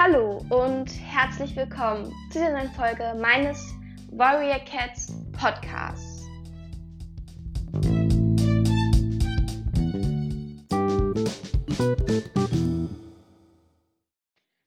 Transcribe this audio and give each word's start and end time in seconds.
Hallo 0.00 0.40
und 0.50 0.86
herzlich 0.86 1.56
willkommen 1.56 2.04
zu 2.30 2.38
dieser 2.38 2.52
neuen 2.52 2.70
Folge 2.70 3.16
meines 3.20 3.74
Warrior 4.12 4.60
Cats 4.60 5.12
Podcasts. 5.32 6.24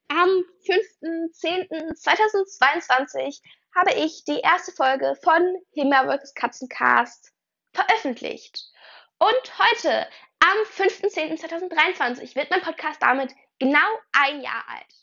Am 0.10 0.44
5.10.2022 0.68 3.40
habe 3.74 3.94
ich 3.96 4.26
die 4.26 4.42
erste 4.42 4.74
Folge 4.74 5.16
von 5.24 5.56
Himmelwolkes 5.72 6.34
Katzencast 6.34 7.32
veröffentlicht. 7.72 8.70
Und 9.18 9.58
heute, 9.58 10.08
am 10.42 10.58
5.10.2023, 10.76 12.36
wird 12.36 12.50
mein 12.50 12.62
Podcast 12.62 13.02
damit 13.02 13.34
genau 13.60 13.80
ein 14.12 14.42
Jahr 14.42 14.66
alt. 14.68 15.01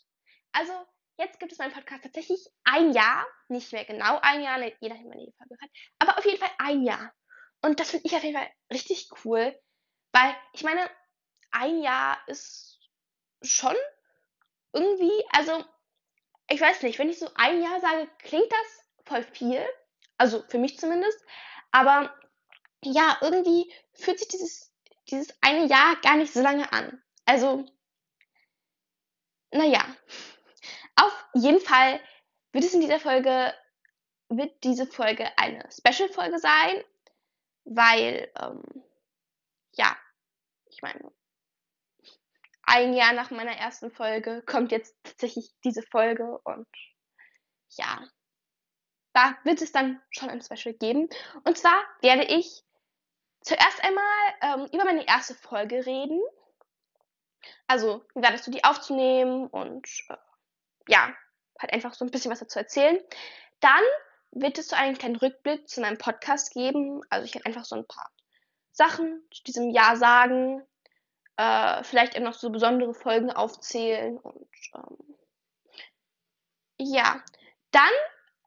Also, 0.51 0.73
jetzt 1.17 1.39
gibt 1.39 1.51
es 1.51 1.57
meinen 1.57 1.73
Podcast 1.73 2.03
tatsächlich 2.03 2.39
ein 2.63 2.91
Jahr. 2.91 3.25
Nicht 3.47 3.71
mehr 3.71 3.85
genau 3.85 4.19
ein 4.21 4.41
Jahr, 4.41 4.59
je 4.59 4.89
nachdem, 4.89 5.09
wann 5.09 5.19
die 5.19 5.33
Folge 5.37 5.57
hat. 5.61 5.69
Aber 5.99 6.17
auf 6.17 6.25
jeden 6.25 6.39
Fall 6.39 6.51
ein 6.57 6.83
Jahr. 6.83 7.13
Und 7.61 7.79
das 7.79 7.91
finde 7.91 8.07
ich 8.07 8.15
auf 8.15 8.23
jeden 8.23 8.37
Fall 8.37 8.49
richtig 8.71 9.09
cool. 9.23 9.59
Weil, 10.11 10.35
ich 10.53 10.63
meine, 10.63 10.89
ein 11.51 11.81
Jahr 11.81 12.17
ist 12.27 12.79
schon 13.41 13.75
irgendwie, 14.73 15.23
also, 15.31 15.63
ich 16.47 16.61
weiß 16.61 16.81
nicht, 16.83 16.99
wenn 16.99 17.09
ich 17.09 17.19
so 17.19 17.29
ein 17.35 17.61
Jahr 17.61 17.79
sage, 17.79 18.09
klingt 18.19 18.51
das 18.51 18.85
voll 19.05 19.23
viel. 19.23 19.63
Also, 20.17 20.43
für 20.49 20.57
mich 20.57 20.79
zumindest. 20.79 21.19
Aber, 21.71 22.13
ja, 22.83 23.17
irgendwie 23.21 23.71
fühlt 23.93 24.19
sich 24.19 24.27
dieses, 24.29 24.73
dieses 25.09 25.35
eine 25.41 25.65
Jahr 25.65 25.95
gar 26.01 26.15
nicht 26.15 26.33
so 26.33 26.41
lange 26.41 26.71
an. 26.71 27.01
Also, 27.25 27.65
naja. 29.51 29.83
Auf 31.01 31.25
jeden 31.33 31.61
Fall 31.61 31.99
wird 32.51 32.63
es 32.63 32.73
in 32.73 32.81
dieser 32.81 32.99
Folge, 32.99 33.53
wird 34.29 34.63
diese 34.63 34.85
Folge 34.85 35.27
eine 35.37 35.67
Special-Folge 35.71 36.39
sein, 36.39 36.83
weil, 37.63 38.31
ähm, 38.39 38.63
ja, 39.73 39.95
ich 40.65 40.81
meine, 40.81 41.11
ein 42.63 42.93
Jahr 42.93 43.13
nach 43.13 43.31
meiner 43.31 43.55
ersten 43.55 43.91
Folge 43.91 44.43
kommt 44.45 44.71
jetzt 44.71 44.95
tatsächlich 45.03 45.51
diese 45.63 45.83
Folge 45.83 46.37
und 46.43 46.67
ja, 47.69 48.03
da 49.13 49.37
wird 49.43 49.61
es 49.61 49.71
dann 49.71 50.01
schon 50.11 50.29
ein 50.29 50.41
Special 50.41 50.73
geben. 50.75 51.09
Und 51.45 51.57
zwar 51.57 51.81
werde 52.01 52.25
ich 52.25 52.63
zuerst 53.41 53.83
einmal 53.83 54.03
ähm, 54.41 54.69
über 54.73 54.85
meine 54.85 55.07
erste 55.07 55.33
Folge 55.33 55.85
reden. 55.85 56.21
Also, 57.67 58.05
wie 58.13 58.21
war 58.21 58.31
das 58.31 58.45
so, 58.45 58.51
die 58.51 58.63
aufzunehmen 58.63 59.47
und 59.47 59.87
äh, 60.09 60.17
ja, 60.89 61.13
halt 61.59 61.73
einfach 61.73 61.93
so 61.93 62.03
ein 62.03 62.11
bisschen 62.11 62.31
was 62.31 62.39
dazu 62.39 62.59
erzählen. 62.59 62.99
Dann 63.59 63.83
wird 64.31 64.57
es 64.57 64.69
so 64.69 64.75
einen 64.75 64.97
kleinen 64.97 65.15
Rückblick 65.15 65.69
zu 65.69 65.81
meinem 65.81 65.97
Podcast 65.97 66.53
geben. 66.53 67.01
Also 67.09 67.25
ich 67.25 67.35
werde 67.35 67.45
einfach 67.45 67.65
so 67.65 67.75
ein 67.75 67.87
paar 67.87 68.09
Sachen 68.71 69.23
zu 69.31 69.43
diesem 69.43 69.69
Jahr 69.69 69.97
sagen. 69.97 70.61
Äh, 71.37 71.83
vielleicht 71.83 72.15
eben 72.15 72.25
noch 72.25 72.33
so 72.33 72.49
besondere 72.49 72.93
Folgen 72.93 73.31
aufzählen. 73.31 74.17
Und 74.17 74.49
ähm, 74.75 75.15
ja, 76.77 77.23
dann 77.71 77.89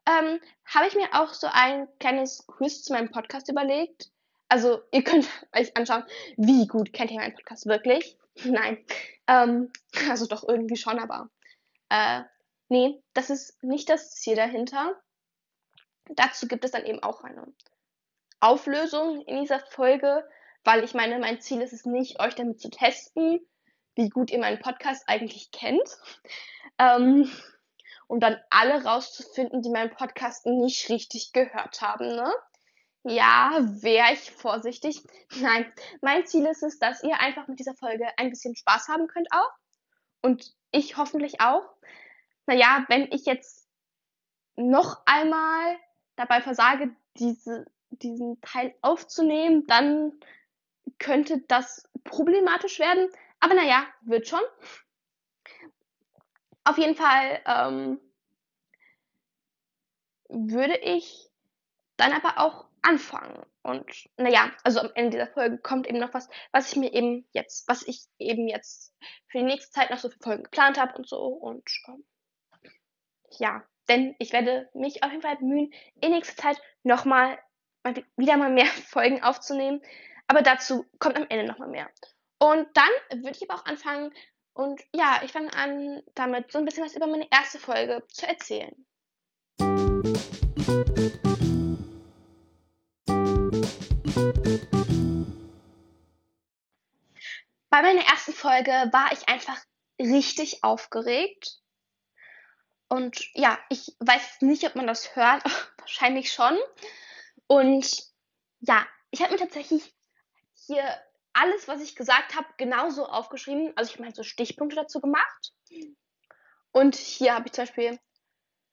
ähm, 0.05 0.39
habe 0.65 0.87
ich 0.87 0.95
mir 0.95 1.07
auch 1.13 1.33
so 1.33 1.47
ein 1.51 1.87
kleines 1.99 2.45
Quiz 2.47 2.83
zu 2.83 2.93
meinem 2.93 3.11
Podcast 3.11 3.49
überlegt. 3.49 4.11
Also 4.49 4.81
ihr 4.91 5.03
könnt 5.03 5.27
euch 5.55 5.75
anschauen, 5.77 6.03
wie 6.37 6.67
gut 6.67 6.93
kennt 6.93 7.11
ihr 7.11 7.19
meinen 7.19 7.35
Podcast 7.35 7.65
wirklich. 7.67 8.17
Nein, 8.43 8.83
ähm, 9.27 9.71
also 10.09 10.25
doch 10.25 10.47
irgendwie 10.47 10.77
schon, 10.77 10.99
aber 10.99 11.29
äh, 11.93 12.23
nee, 12.69 13.03
das 13.13 13.29
ist 13.29 13.63
nicht 13.63 13.87
das 13.87 14.15
Ziel 14.15 14.35
dahinter. 14.35 14.99
Dazu 16.09 16.47
gibt 16.47 16.65
es 16.65 16.71
dann 16.71 16.85
eben 16.85 17.03
auch 17.03 17.23
eine 17.23 17.45
Auflösung 18.39 19.21
in 19.21 19.41
dieser 19.41 19.59
Folge, 19.59 20.27
weil 20.63 20.83
ich 20.83 20.95
meine, 20.95 21.19
mein 21.19 21.39
Ziel 21.39 21.61
ist 21.61 21.71
es 21.71 21.85
nicht, 21.85 22.19
euch 22.19 22.33
damit 22.33 22.59
zu 22.59 22.71
testen, 22.71 23.39
wie 23.93 24.09
gut 24.09 24.31
ihr 24.31 24.39
meinen 24.39 24.59
Podcast 24.59 25.03
eigentlich 25.07 25.51
kennt. 25.51 25.87
Ähm, 26.79 27.31
um 28.07 28.19
dann 28.19 28.41
alle 28.49 28.83
rauszufinden, 28.83 29.61
die 29.61 29.69
meinen 29.69 29.91
Podcast 29.91 30.47
nicht 30.47 30.89
richtig 30.89 31.31
gehört 31.31 31.81
haben, 31.81 32.07
ne? 32.15 32.33
Ja, 33.03 33.59
wäre 33.61 34.13
ich 34.13 34.31
vorsichtig. 34.31 35.03
Nein, 35.39 35.71
mein 36.01 36.25
Ziel 36.25 36.45
ist 36.47 36.63
es, 36.63 36.79
dass 36.79 37.03
ihr 37.03 37.19
einfach 37.19 37.47
mit 37.47 37.59
dieser 37.59 37.75
Folge 37.75 38.07
ein 38.17 38.31
bisschen 38.31 38.55
Spaß 38.55 38.87
haben 38.87 39.07
könnt 39.07 39.27
auch. 39.31 39.51
Und 40.23 40.55
ich 40.71 40.97
hoffentlich 40.97 41.41
auch. 41.41 41.69
Naja, 42.47 42.85
wenn 42.87 43.11
ich 43.11 43.25
jetzt 43.25 43.69
noch 44.55 45.01
einmal 45.05 45.77
dabei 46.15 46.41
versage, 46.41 46.95
diese, 47.17 47.65
diesen 47.89 48.41
Teil 48.41 48.73
aufzunehmen, 48.81 49.67
dann 49.67 50.13
könnte 50.97 51.43
das 51.47 51.87
problematisch 52.03 52.79
werden. 52.79 53.09
Aber 53.39 53.53
naja, 53.53 53.85
wird 54.01 54.27
schon. 54.27 54.41
Auf 56.63 56.77
jeden 56.77 56.95
Fall 56.95 57.41
ähm, 57.45 57.99
würde 60.29 60.77
ich 60.77 61.29
dann 61.97 62.13
aber 62.13 62.39
auch 62.39 62.65
anfangen. 62.83 63.45
Und 63.63 64.09
naja, 64.17 64.51
also 64.63 64.79
am 64.79 64.91
Ende 64.95 65.11
dieser 65.11 65.31
Folge 65.31 65.57
kommt 65.57 65.87
eben 65.87 65.99
noch 65.99 66.13
was, 66.13 66.29
was 66.51 66.71
ich 66.71 66.77
mir 66.77 66.93
eben 66.93 67.27
jetzt, 67.31 67.67
was 67.67 67.83
ich 67.83 68.05
eben 68.19 68.47
jetzt 68.47 68.93
für 69.27 69.39
die 69.39 69.45
nächste 69.45 69.71
Zeit 69.71 69.89
noch 69.89 69.97
so 69.97 70.09
für 70.09 70.19
Folgen 70.19 70.43
geplant 70.43 70.79
habe 70.79 70.95
und 70.95 71.07
so. 71.07 71.23
Und 71.25 71.63
ähm, 71.87 72.05
ja, 73.39 73.63
denn 73.89 74.15
ich 74.19 74.31
werde 74.33 74.69
mich 74.73 75.03
auf 75.03 75.11
jeden 75.11 75.23
Fall 75.23 75.37
bemühen, 75.37 75.73
in 76.01 76.11
nächster 76.11 76.41
Zeit 76.41 76.61
nochmal 76.83 77.39
wieder 78.15 78.37
mal 78.37 78.51
mehr 78.51 78.65
Folgen 78.87 79.23
aufzunehmen. 79.23 79.81
Aber 80.27 80.41
dazu 80.41 80.85
kommt 80.99 81.17
am 81.17 81.27
Ende 81.29 81.45
nochmal 81.45 81.69
mehr. 81.69 81.89
Und 82.39 82.67
dann 82.73 83.23
würde 83.23 83.37
ich 83.37 83.49
aber 83.49 83.59
auch 83.59 83.65
anfangen 83.65 84.13
und 84.55 84.81
ja, 84.93 85.21
ich 85.23 85.31
fange 85.31 85.51
an, 85.53 86.03
damit 86.13 86.51
so 86.51 86.59
ein 86.59 86.65
bisschen 86.65 86.85
was 86.85 86.95
über 86.95 87.07
meine 87.07 87.27
erste 87.31 87.57
Folge 87.57 88.03
zu 88.07 88.27
erzählen. 88.27 88.85
Bei 97.69 97.81
meiner 97.83 98.01
ersten 98.01 98.33
Folge 98.33 98.71
war 98.91 99.11
ich 99.11 99.29
einfach 99.29 99.59
richtig 99.99 100.63
aufgeregt. 100.63 101.59
Und 102.87 103.23
ja, 103.35 103.59
ich 103.69 103.95
weiß 103.99 104.41
nicht, 104.41 104.63
ob 104.65 104.75
man 104.75 104.87
das 104.87 105.15
hört, 105.15 105.43
wahrscheinlich 105.77 106.31
schon. 106.31 106.57
Und 107.45 108.03
ja, 108.61 108.87
ich 109.11 109.21
habe 109.21 109.33
mir 109.33 109.39
tatsächlich 109.39 109.93
hier 110.55 110.83
alles, 111.33 111.67
was 111.67 111.81
ich 111.81 111.95
gesagt 111.95 112.35
habe, 112.35 112.47
genauso 112.57 113.05
aufgeschrieben. 113.05 113.71
Also 113.75 113.89
ich 113.89 113.97
habe 113.97 114.05
halt 114.05 114.15
so 114.15 114.23
Stichpunkte 114.23 114.77
dazu 114.77 114.99
gemacht. 114.99 115.53
Und 116.71 116.95
hier 116.95 117.35
habe 117.35 117.45
ich 117.45 117.53
zum 117.53 117.65
Beispiel 117.65 117.99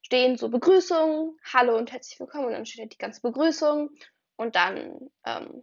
stehen 0.01 0.39
so 0.39 0.49
Begrüßung, 0.49 1.39
Hallo 1.53 1.77
und 1.77 1.93
herzlich 1.93 2.19
willkommen. 2.19 2.47
Und 2.47 2.53
dann 2.53 2.65
steht 2.65 2.81
halt 2.81 2.95
die 2.95 2.99
ganze 2.99 3.21
Begrüßung. 3.21 3.91
Und 4.41 4.57
dann, 4.57 5.11
ähm, 5.27 5.63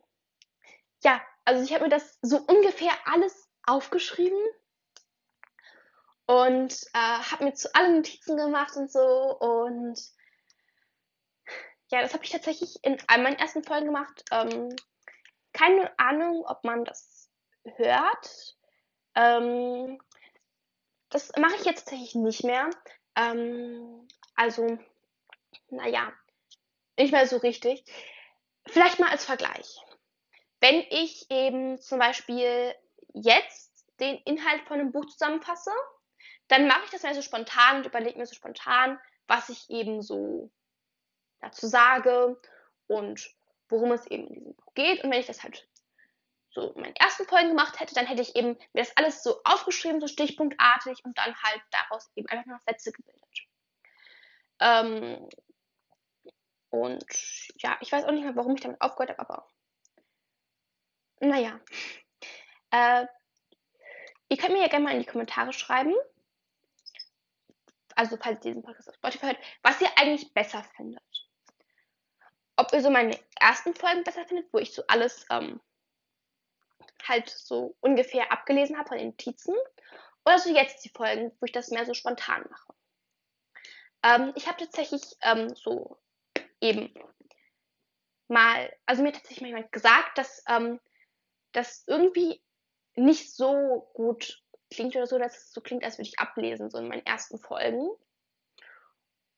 ja, 1.03 1.19
also 1.45 1.63
ich 1.63 1.73
habe 1.73 1.85
mir 1.85 1.89
das 1.89 2.19
so 2.21 2.37
ungefähr 2.37 2.91
alles 3.05 3.49
aufgeschrieben 3.65 4.37
und 6.27 6.73
äh, 6.93 7.19
habe 7.31 7.45
mir 7.45 7.55
zu 7.55 7.73
allen 7.73 7.95
Notizen 7.95 8.37
gemacht 8.37 8.75
und 8.75 8.91
so 8.91 9.35
und 9.39 9.99
ja, 11.89 12.01
das 12.03 12.13
habe 12.13 12.23
ich 12.23 12.29
tatsächlich 12.29 12.83
in 12.83 13.01
all 13.07 13.23
meinen 13.23 13.39
ersten 13.39 13.63
Folgen 13.63 13.87
gemacht. 13.87 14.23
Ähm, 14.29 14.69
keine 15.53 15.97
Ahnung, 15.97 16.45
ob 16.45 16.63
man 16.63 16.85
das 16.85 17.31
hört. 17.77 18.57
Ähm, 19.15 19.99
das 21.09 21.31
mache 21.35 21.55
ich 21.55 21.65
jetzt 21.65 21.85
tatsächlich 21.85 22.13
nicht 22.13 22.43
mehr. 22.43 22.69
Ähm, 23.15 24.07
also, 24.35 24.77
naja, 25.69 26.13
nicht 26.95 27.11
mehr 27.11 27.25
so 27.25 27.37
richtig. 27.37 27.83
Vielleicht 28.67 28.99
mal 28.99 29.09
als 29.09 29.25
Vergleich. 29.25 29.79
Wenn 30.59 30.83
ich 30.89 31.29
eben 31.29 31.79
zum 31.79 31.99
Beispiel 31.99 32.73
jetzt 33.13 33.85
den 33.99 34.17
Inhalt 34.25 34.61
von 34.67 34.79
einem 34.79 34.91
Buch 34.91 35.05
zusammenfasse, 35.05 35.71
dann 36.47 36.67
mache 36.67 36.85
ich 36.85 36.91
das 36.91 37.03
mal 37.03 37.13
so 37.15 37.21
spontan 37.21 37.77
und 37.77 37.85
überlege 37.85 38.17
mir 38.17 38.25
so 38.25 38.35
spontan, 38.35 38.99
was 39.27 39.49
ich 39.49 39.69
eben 39.69 40.01
so 40.01 40.51
dazu 41.39 41.67
sage 41.67 42.39
und 42.87 43.29
worum 43.69 43.91
es 43.91 44.07
eben 44.07 44.27
in 44.27 44.33
diesem 44.33 44.55
Buch 44.55 44.73
geht. 44.73 45.03
Und 45.03 45.11
wenn 45.11 45.19
ich 45.19 45.27
das 45.27 45.43
halt 45.43 45.67
so 46.51 46.71
in 46.71 46.81
meinen 46.81 46.95
ersten 46.95 47.25
Folgen 47.25 47.49
gemacht 47.49 47.79
hätte, 47.79 47.93
dann 47.93 48.07
hätte 48.07 48.21
ich 48.21 48.35
eben 48.35 48.57
mir 48.73 48.81
das 48.81 48.95
alles 48.95 49.23
so 49.23 49.41
aufgeschrieben, 49.43 50.01
so 50.01 50.07
stichpunktartig 50.07 51.03
und 51.03 51.17
dann 51.17 51.35
halt 51.43 51.61
daraus 51.71 52.09
eben 52.15 52.27
einfach 52.29 52.45
nur 52.45 52.59
Sätze 52.65 52.91
gebildet. 52.91 53.23
Ähm, 54.59 55.29
und 56.81 57.05
ja, 57.61 57.77
ich 57.81 57.91
weiß 57.91 58.05
auch 58.05 58.11
nicht 58.11 58.23
mehr, 58.23 58.35
warum 58.35 58.55
ich 58.55 58.61
damit 58.61 58.81
aufgehört 58.81 59.17
habe, 59.17 59.29
aber 59.29 59.47
naja. 61.19 61.59
Äh, 62.71 63.07
ihr 64.29 64.37
könnt 64.37 64.53
mir 64.53 64.61
ja 64.61 64.67
gerne 64.67 64.85
mal 64.85 64.93
in 64.93 64.99
die 64.99 65.05
Kommentare 65.05 65.53
schreiben, 65.53 65.93
also 67.95 68.17
falls 68.17 68.45
ihr 68.45 68.51
diesen 68.51 68.63
Podcast 68.63 68.89
auf 68.89 68.95
Spotify 68.95 69.27
hört, 69.27 69.39
was 69.63 69.81
ihr 69.81 69.89
eigentlich 69.97 70.33
besser 70.33 70.63
findet. 70.75 71.01
Ob 72.55 72.71
ihr 72.73 72.81
so 72.81 72.89
meine 72.89 73.17
ersten 73.39 73.73
Folgen 73.73 74.03
besser 74.03 74.25
findet, 74.25 74.51
wo 74.53 74.59
ich 74.59 74.73
so 74.73 74.83
alles 74.87 75.25
ähm, 75.31 75.59
halt 77.07 77.29
so 77.29 77.75
ungefähr 77.79 78.31
abgelesen 78.31 78.77
habe 78.77 78.89
von 78.89 78.97
den 78.97 79.09
Notizen, 79.09 79.55
oder 80.25 80.39
so 80.39 80.53
jetzt 80.53 80.83
die 80.83 80.89
Folgen, 80.89 81.31
wo 81.39 81.45
ich 81.45 81.53
das 81.53 81.69
mehr 81.69 81.85
so 81.85 81.93
spontan 81.93 82.45
mache. 82.49 82.73
Ähm, 84.03 84.33
ich 84.35 84.47
habe 84.47 84.57
tatsächlich 84.57 85.01
ähm, 85.21 85.55
so 85.55 85.97
eben 86.61 86.93
mal, 88.27 88.71
also 88.85 89.01
mir 89.01 89.09
hat 89.09 89.15
tatsächlich 89.15 89.41
mal 89.41 89.47
jemand 89.47 89.71
gesagt, 89.71 90.17
dass 90.17 90.43
ähm, 90.47 90.79
das 91.53 91.83
irgendwie 91.87 92.41
nicht 92.95 93.33
so 93.33 93.89
gut 93.93 94.43
klingt 94.71 94.95
oder 94.95 95.07
so, 95.07 95.17
dass 95.17 95.37
es 95.37 95.51
so 95.53 95.61
klingt, 95.61 95.83
als 95.83 95.97
würde 95.97 96.09
ich 96.09 96.19
ablesen, 96.19 96.69
so 96.69 96.77
in 96.77 96.87
meinen 96.87 97.05
ersten 97.05 97.39
Folgen. 97.39 97.89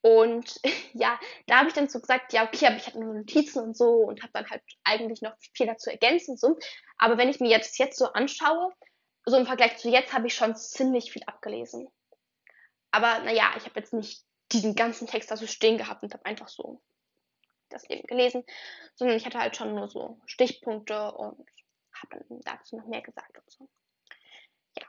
Und 0.02 0.60
ja, 0.94 1.20
da 1.48 1.60
habe 1.60 1.68
ich 1.68 1.74
dann 1.74 1.90
so 1.90 2.00
gesagt, 2.00 2.34
ja, 2.34 2.46
okay, 2.46 2.68
aber 2.68 2.78
ich 2.78 2.88
hatte 2.88 3.00
nur 3.00 3.14
Notizen 3.14 3.62
und 3.62 3.78
so 3.78 3.90
und 3.90 4.22
habe 4.22 4.32
dann 4.34 4.50
halt 4.50 4.64
eigentlich 4.84 5.22
noch 5.22 5.34
viel 5.54 5.68
dazu 5.68 5.90
ergänzt 5.90 6.30
und 6.30 6.40
so. 6.40 6.58
Aber 6.98 7.18
wenn 7.18 7.30
ich 7.30 7.40
mir 7.40 7.50
jetzt 7.50 7.78
jetzt 7.80 7.98
so 7.98 8.06
anschaue, 8.06 8.74
so 9.26 9.38
im 9.38 9.46
Vergleich 9.46 9.78
zu 9.78 9.90
jetzt, 9.90 10.14
habe 10.14 10.28
ich 10.28 10.34
schon 10.34 10.56
ziemlich 10.56 11.12
viel 11.12 11.24
abgelesen. 11.26 11.88
Aber 12.92 13.20
naja, 13.20 13.52
ich 13.58 13.66
habe 13.66 13.80
jetzt 13.80 13.94
nicht 13.94 14.24
diesen 14.52 14.74
ganzen 14.74 15.06
Text 15.06 15.30
da 15.30 15.38
so 15.38 15.46
stehen 15.46 15.78
gehabt 15.78 16.02
und 16.02 16.14
habe 16.14 16.26
einfach 16.26 16.48
so 16.48 16.82
das 17.70 17.90
eben 17.90 18.06
gelesen, 18.08 18.44
sondern 18.96 19.18
ich 19.18 19.26
hatte 19.26 19.40
halt 19.40 19.56
schon 19.56 19.76
nur 19.76 19.88
so 19.88 20.20
Stichpunkte 20.26 21.12
und 21.14 21.48
habe 21.94 22.24
dann 22.28 22.42
dazu 22.42 22.78
noch 22.78 22.86
mehr 22.86 23.02
gesagt 23.02 23.38
und 23.38 23.50
so. 23.50 23.70
Ja, 24.78 24.86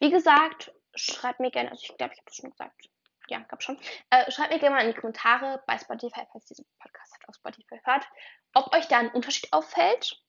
wie 0.00 0.10
gesagt, 0.10 0.72
schreibt 0.94 1.40
mir 1.40 1.50
gerne, 1.50 1.70
also 1.70 1.82
ich 1.82 1.96
glaube, 1.96 2.14
ich 2.14 2.20
habe 2.20 2.26
das 2.26 2.36
schon 2.36 2.50
gesagt. 2.50 2.88
Ja, 3.28 3.38
glaube 3.40 3.62
schon. 3.62 3.78
Äh, 4.10 4.30
schreibt 4.30 4.52
mir 4.52 4.58
gerne 4.58 4.76
mal 4.76 4.84
in 4.84 4.92
die 4.92 4.98
Kommentare 4.98 5.62
bei 5.66 5.78
Spotify, 5.78 6.22
falls 6.30 6.50
ihr 6.50 6.56
diesen 6.56 6.66
Podcast 6.78 7.12
halt 7.12 7.28
auf 7.28 7.36
Spotify 7.36 7.80
hört, 7.84 8.06
ob 8.54 8.74
euch 8.74 8.88
da 8.88 8.98
ein 8.98 9.10
Unterschied 9.10 9.52
auffällt. 9.52 10.20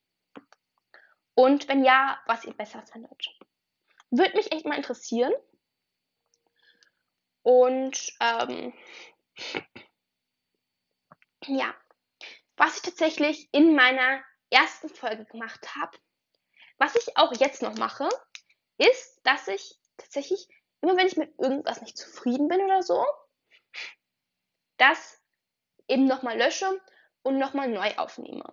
Und 1.34 1.68
wenn 1.68 1.84
ja, 1.84 2.20
was 2.26 2.44
ihr 2.44 2.54
besser 2.54 2.82
findet. 2.86 3.28
Würde 4.10 4.36
mich 4.36 4.52
echt 4.52 4.64
mal 4.64 4.76
interessieren. 4.76 5.32
Und 7.42 8.16
ähm, 8.20 8.72
ja, 11.46 11.74
was 12.56 12.76
ich 12.76 12.82
tatsächlich 12.82 13.48
in 13.52 13.74
meiner 13.74 14.22
ersten 14.50 14.88
Folge 14.88 15.24
gemacht 15.24 15.74
habe, 15.74 15.96
was 16.78 16.94
ich 16.96 17.16
auch 17.16 17.32
jetzt 17.34 17.62
noch 17.62 17.76
mache, 17.76 18.08
ist, 18.78 19.20
dass 19.24 19.48
ich 19.48 19.78
tatsächlich, 19.96 20.48
immer 20.80 20.96
wenn 20.96 21.06
ich 21.06 21.16
mit 21.16 21.38
irgendwas 21.38 21.80
nicht 21.80 21.96
zufrieden 21.96 22.48
bin 22.48 22.60
oder 22.60 22.82
so, 22.82 23.04
das 24.76 25.20
eben 25.88 26.06
nochmal 26.06 26.38
lösche 26.38 26.80
und 27.22 27.38
nochmal 27.38 27.68
neu 27.68 27.94
aufnehme. 27.96 28.52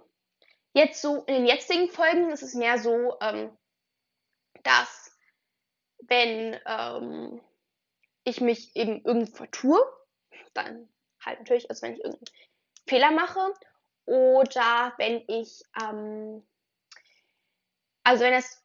Jetzt 0.74 1.02
so 1.02 1.24
in 1.26 1.34
den 1.34 1.46
jetzigen 1.46 1.90
Folgen 1.90 2.32
ist 2.32 2.44
es 2.44 2.54
mehr 2.54 2.78
so, 2.78 3.18
ähm, 3.20 3.58
dass 4.64 5.18
wenn 6.04 6.60
ähm, 6.66 7.42
ich 8.24 8.42
mich 8.42 8.76
eben 8.76 9.04
irgendwo 9.04 9.36
vertue, 9.36 9.82
dann 10.54 10.90
halt 11.24 11.40
natürlich, 11.40 11.70
also 11.70 11.82
wenn 11.84 11.94
ich 11.94 12.04
irgendeinen 12.04 12.36
Fehler 12.88 13.12
mache 13.12 13.54
oder 14.12 14.94
wenn 14.98 15.24
ich 15.28 15.64
ähm, 15.82 16.46
also 18.04 18.26
wenn 18.26 18.34
es 18.34 18.62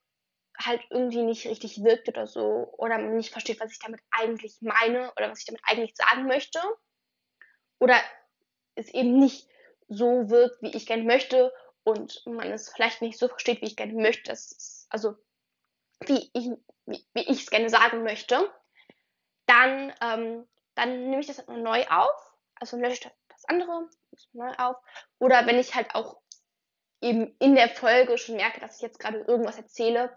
halt 0.59 0.83
irgendwie 0.91 1.23
nicht 1.23 1.47
richtig 1.47 1.85
wirkt 1.85 2.09
oder 2.09 2.27
so, 2.27 2.75
oder 2.79 2.99
man 2.99 3.15
nicht 3.15 3.31
versteht, 3.31 3.61
was 3.61 3.71
ich 3.71 3.79
damit 3.79 4.01
eigentlich 4.11 4.57
meine 4.61 5.13
oder 5.13 5.31
was 5.31 5.39
ich 5.39 5.45
damit 5.45 5.63
eigentlich 5.65 5.95
sagen 5.95 6.27
möchte, 6.27 6.61
oder 7.79 7.97
es 8.75 8.93
eben 8.93 9.21
nicht 9.21 9.49
so 9.89 10.29
wirkt, 10.31 10.61
wie 10.63 10.75
ich 10.75 10.87
gerne 10.87 11.05
möchte 11.05 11.53
und 11.85 12.27
man 12.27 12.51
es 12.51 12.71
vielleicht 12.71 13.01
nicht 13.01 13.17
so 13.17 13.29
versteht, 13.29 13.61
wie 13.61 13.67
ich 13.67 13.77
gerne 13.77 13.93
möchte, 13.93 14.33
ist, 14.33 14.89
also 14.91 15.15
wie 16.07 16.29
ich 16.33 16.51
wie, 16.87 17.07
wie 17.15 17.29
es 17.29 17.51
gerne 17.51 17.69
sagen 17.69 18.03
möchte, 18.03 18.53
dann 19.47 19.93
ähm, 20.01 20.49
dann 20.75 21.09
nehme 21.09 21.21
ich 21.21 21.29
das 21.29 21.39
halt 21.39 21.49
neu 21.49 21.87
auf, 21.87 22.35
also 22.57 22.77
lösche 22.79 23.13
das 23.29 23.45
andere 23.45 23.89
neu 24.33 24.53
auf, 24.59 24.77
oder 25.19 25.47
wenn 25.47 25.59
ich 25.59 25.75
halt 25.75 25.95
auch 25.95 26.21
eben 27.01 27.37
in 27.39 27.55
der 27.55 27.69
Folge 27.69 28.19
schon 28.19 28.37
merke, 28.37 28.61
dass 28.61 28.77
ich 28.77 28.83
jetzt 28.83 28.99
gerade 28.99 29.19
irgendwas 29.19 29.57
erzähle, 29.57 30.13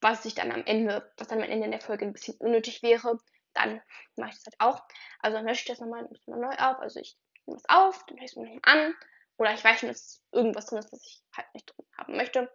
was 0.00 0.24
ich 0.24 0.34
dann 0.34 0.50
am 0.50 0.64
Ende, 0.64 1.12
was 1.16 1.28
dann 1.28 1.38
am 1.42 1.48
Ende 1.48 1.66
in 1.66 1.72
der 1.72 1.80
Folge 1.80 2.06
ein 2.06 2.12
bisschen 2.12 2.36
unnötig 2.38 2.82
wäre, 2.82 3.18
dann 3.52 3.82
mache 4.16 4.30
ich 4.30 4.36
das 4.36 4.46
halt 4.46 4.56
auch. 4.58 4.82
Also 5.18 5.36
dann 5.36 5.46
lösche 5.46 5.62
ich 5.62 5.68
das 5.68 5.80
nochmal 5.80 6.00
ein 6.00 6.10
bisschen 6.10 6.40
neu 6.40 6.54
auf. 6.56 6.78
Also 6.78 7.00
ich 7.00 7.18
nehme 7.46 7.60
das 7.60 7.68
auf, 7.68 8.04
dann 8.06 8.16
höre 8.16 8.24
ich 8.24 8.30
es 8.30 8.36
mir 8.36 8.44
nochmal 8.44 8.60
an. 8.64 8.94
Oder 9.36 9.54
ich 9.54 9.64
weiß 9.64 9.80
schon, 9.80 9.88
dass 9.88 10.22
irgendwas 10.32 10.66
drin 10.66 10.78
ist, 10.78 10.92
was 10.92 11.04
ich 11.04 11.22
halt 11.36 11.52
nicht 11.54 11.66
drin 11.66 11.86
haben 11.96 12.16
möchte. 12.16 12.52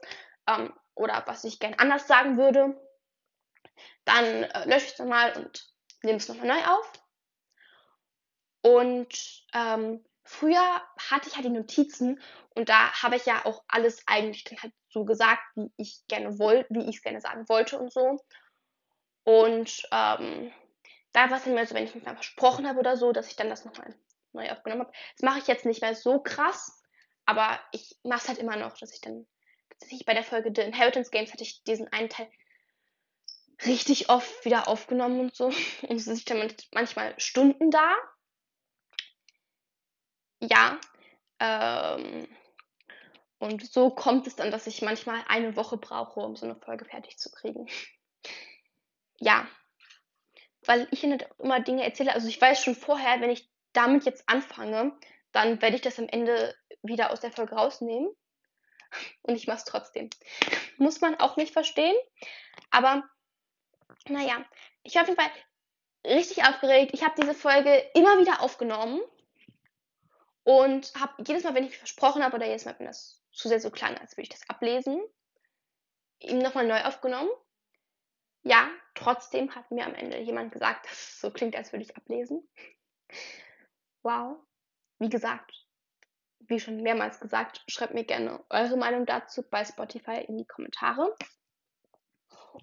Ähm, 0.47 0.73
oder 0.95 1.23
was 1.27 1.43
ich 1.43 1.59
gerne 1.59 1.79
anders 1.79 2.07
sagen 2.07 2.37
würde. 2.37 2.79
Dann 4.05 4.43
äh, 4.43 4.65
lösche 4.65 4.85
ich 4.85 4.93
es 4.93 4.99
nochmal 4.99 5.35
und 5.35 5.67
nehme 6.03 6.17
es 6.17 6.27
nochmal 6.27 6.47
neu 6.47 6.65
auf. 6.65 6.91
Und 8.61 9.45
ähm, 9.53 10.03
früher 10.25 10.81
hatte 11.09 11.29
ich 11.29 11.35
halt 11.35 11.45
die 11.45 11.49
Notizen 11.49 12.19
und 12.55 12.67
da 12.67 12.91
habe 13.01 13.15
ich 13.15 13.25
ja 13.25 13.45
auch 13.45 13.63
alles 13.67 14.03
eigentlich 14.07 14.43
dann 14.43 14.61
halt 14.61 14.73
so 14.89 15.05
gesagt, 15.05 15.41
wie 15.55 15.71
ich 15.77 16.01
gerne 16.07 16.37
wollte, 16.39 16.67
wie 16.71 16.89
ich 16.89 16.97
es 16.97 17.01
gerne 17.01 17.21
sagen 17.21 17.47
wollte 17.47 17.79
und 17.79 17.93
so. 17.93 18.17
Und 19.23 19.83
ähm, 19.91 20.51
da 21.13 21.29
war 21.29 21.37
es 21.37 21.43
dann 21.43 21.53
immer 21.53 21.65
so, 21.65 21.75
wenn 21.75 21.85
ich 21.85 21.95
mich 21.95 22.03
mal 22.03 22.15
versprochen 22.15 22.67
habe 22.67 22.79
oder 22.79 22.97
so, 22.97 23.11
dass 23.11 23.27
ich 23.27 23.35
dann 23.35 23.49
das 23.49 23.65
nochmal 23.65 23.95
neu 24.33 24.49
aufgenommen 24.51 24.81
habe. 24.81 24.93
Das 25.15 25.23
mache 25.23 25.39
ich 25.39 25.47
jetzt 25.47 25.65
nicht 25.65 25.81
mehr 25.81 25.95
so 25.95 26.19
krass, 26.19 26.81
aber 27.25 27.59
ich 27.71 27.97
mache 28.03 28.21
es 28.23 28.27
halt 28.27 28.39
immer 28.39 28.57
noch, 28.57 28.77
dass 28.77 28.93
ich 28.93 29.01
dann 29.01 29.25
tatsächlich 29.69 30.05
bei 30.05 30.13
der 30.13 30.23
Folge 30.23 30.51
The 30.53 30.61
Inheritance 30.61 31.11
Games 31.11 31.31
hatte 31.31 31.43
ich 31.43 31.63
diesen 31.63 31.87
einen 31.91 32.09
Teil 32.09 32.29
richtig 33.65 34.09
oft 34.09 34.43
wieder 34.43 34.67
aufgenommen 34.67 35.19
und 35.19 35.35
so. 35.35 35.45
Und 35.87 35.95
es 35.95 36.07
ist 36.07 36.29
dann 36.29 36.53
manchmal 36.73 37.13
Stunden 37.19 37.71
da 37.71 37.95
ja. 40.49 40.79
Ähm, 41.39 42.27
und 43.39 43.71
so 43.71 43.89
kommt 43.89 44.27
es 44.27 44.35
dann, 44.35 44.51
dass 44.51 44.67
ich 44.67 44.81
manchmal 44.81 45.23
eine 45.27 45.55
Woche 45.55 45.77
brauche, 45.77 46.19
um 46.19 46.35
so 46.35 46.45
eine 46.45 46.55
Folge 46.55 46.85
fertig 46.85 47.17
zu 47.17 47.31
kriegen. 47.31 47.67
ja. 49.19 49.47
Weil 50.65 50.87
ich 50.91 51.03
ihnen 51.03 51.23
immer 51.37 51.59
Dinge 51.59 51.83
erzähle. 51.83 52.13
Also 52.13 52.27
ich 52.27 52.41
weiß 52.41 52.63
schon 52.63 52.75
vorher, 52.75 53.21
wenn 53.21 53.29
ich 53.29 53.49
damit 53.73 54.05
jetzt 54.05 54.27
anfange, 54.27 54.97
dann 55.31 55.61
werde 55.61 55.75
ich 55.75 55.81
das 55.81 55.99
am 55.99 56.07
Ende 56.07 56.55
wieder 56.81 57.11
aus 57.11 57.19
der 57.19 57.31
Folge 57.31 57.55
rausnehmen. 57.55 58.09
Und 59.21 59.35
ich 59.35 59.47
mache 59.47 59.57
es 59.57 59.65
trotzdem. 59.65 60.09
Muss 60.77 61.01
man 61.01 61.19
auch 61.19 61.35
nicht 61.37 61.53
verstehen. 61.53 61.95
Aber 62.71 63.03
naja, 64.07 64.43
ich 64.83 64.95
war 64.95 65.03
auf 65.03 65.09
jeden 65.09 65.19
Fall 65.19 65.31
richtig 66.05 66.43
aufgeregt. 66.45 66.91
Ich 66.93 67.03
habe 67.03 67.19
diese 67.19 67.33
Folge 67.33 67.75
immer 67.93 68.19
wieder 68.19 68.41
aufgenommen 68.41 69.01
und 70.45 70.93
habe 70.93 71.23
jedes 71.27 71.43
Mal, 71.43 71.55
wenn 71.55 71.65
ich 71.65 71.77
versprochen 71.77 72.23
habe 72.23 72.35
oder 72.35 72.45
jedes 72.45 72.65
Mal, 72.65 72.75
wenn 72.77 72.85
das 72.85 73.19
zu 73.31 73.49
sehr 73.49 73.59
so 73.59 73.71
klang, 73.71 73.97
als 73.97 74.13
würde 74.13 74.23
ich 74.23 74.29
das 74.29 74.47
ablesen, 74.47 75.03
ihm 76.19 76.37
nochmal 76.37 76.67
neu 76.67 76.81
aufgenommen. 76.83 77.31
Ja, 78.43 78.69
trotzdem 78.93 79.55
hat 79.55 79.71
mir 79.71 79.85
am 79.85 79.95
Ende 79.95 80.19
jemand 80.19 80.51
gesagt, 80.51 80.85
dass 80.89 80.93
es 80.93 81.19
so 81.19 81.31
klingt, 81.31 81.55
als 81.55 81.73
würde 81.73 81.83
ich 81.83 81.97
ablesen. 81.97 82.47
Wow. 84.03 84.37
Wie 84.99 85.09
gesagt, 85.09 85.51
wie 86.39 86.59
schon 86.59 86.77
mehrmals 86.77 87.19
gesagt, 87.19 87.63
schreibt 87.67 87.95
mir 87.95 88.05
gerne 88.05 88.45
eure 88.51 88.77
Meinung 88.77 89.07
dazu 89.07 89.41
bei 89.49 89.65
Spotify 89.65 90.23
in 90.27 90.37
die 90.37 90.45
Kommentare. 90.45 91.15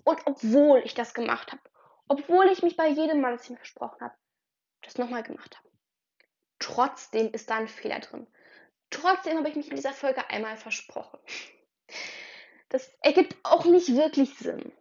Und 0.05 0.21
obwohl 0.25 0.83
ich 0.85 0.95
das 0.95 1.15
gemacht 1.15 1.51
habe, 1.51 1.63
obwohl 2.07 2.47
ich 2.47 2.63
mich 2.63 2.77
bei 2.77 2.87
jedem 2.87 3.21
Mal, 3.21 3.33
das 3.33 3.45
ich 3.45 3.51
mir 3.51 3.57
versprochen 3.57 4.01
habe, 4.01 4.15
das 4.83 4.99
nochmal 4.99 5.25
gemacht 5.25 5.59
habe, 5.59 5.72
Trotzdem 6.63 7.33
ist 7.33 7.51
da 7.51 7.57
ein 7.57 7.67
Fehler 7.67 7.99
drin. 7.99 8.27
Trotzdem 8.89 9.37
habe 9.37 9.49
ich 9.49 9.57
mich 9.57 9.69
in 9.69 9.75
dieser 9.75 9.93
Folge 9.93 10.31
einmal 10.31 10.57
versprochen. 10.57 11.19
Das 12.69 12.89
ergibt 13.01 13.37
auch 13.43 13.65
nicht 13.65 13.89
wirklich 13.97 14.37
Sinn. 14.37 14.73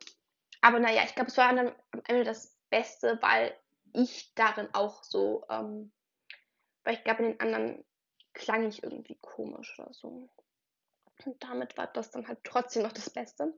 Aber 0.61 0.79
naja, 0.79 1.01
ich 1.03 1.15
glaube, 1.15 1.31
es 1.31 1.38
war 1.38 1.53
dann 1.55 1.73
am 1.91 2.01
Ende 2.07 2.23
das 2.23 2.55
Beste, 2.69 3.17
weil 3.21 3.57
ich 3.93 4.31
darin 4.35 4.69
auch 4.73 5.03
so, 5.03 5.43
ähm, 5.50 5.91
weil 6.83 6.93
ich 6.93 7.03
glaube, 7.03 7.23
in 7.23 7.31
den 7.31 7.39
anderen 7.39 7.83
klang 8.33 8.67
ich 8.67 8.83
irgendwie 8.83 9.17
komisch 9.19 9.77
oder 9.79 9.91
so. 9.91 10.29
Und 11.25 11.43
damit 11.43 11.77
war 11.77 11.88
das 11.88 12.11
dann 12.11 12.27
halt 12.27 12.43
trotzdem 12.43 12.83
noch 12.83 12.91
das 12.91 13.09
Beste. 13.09 13.57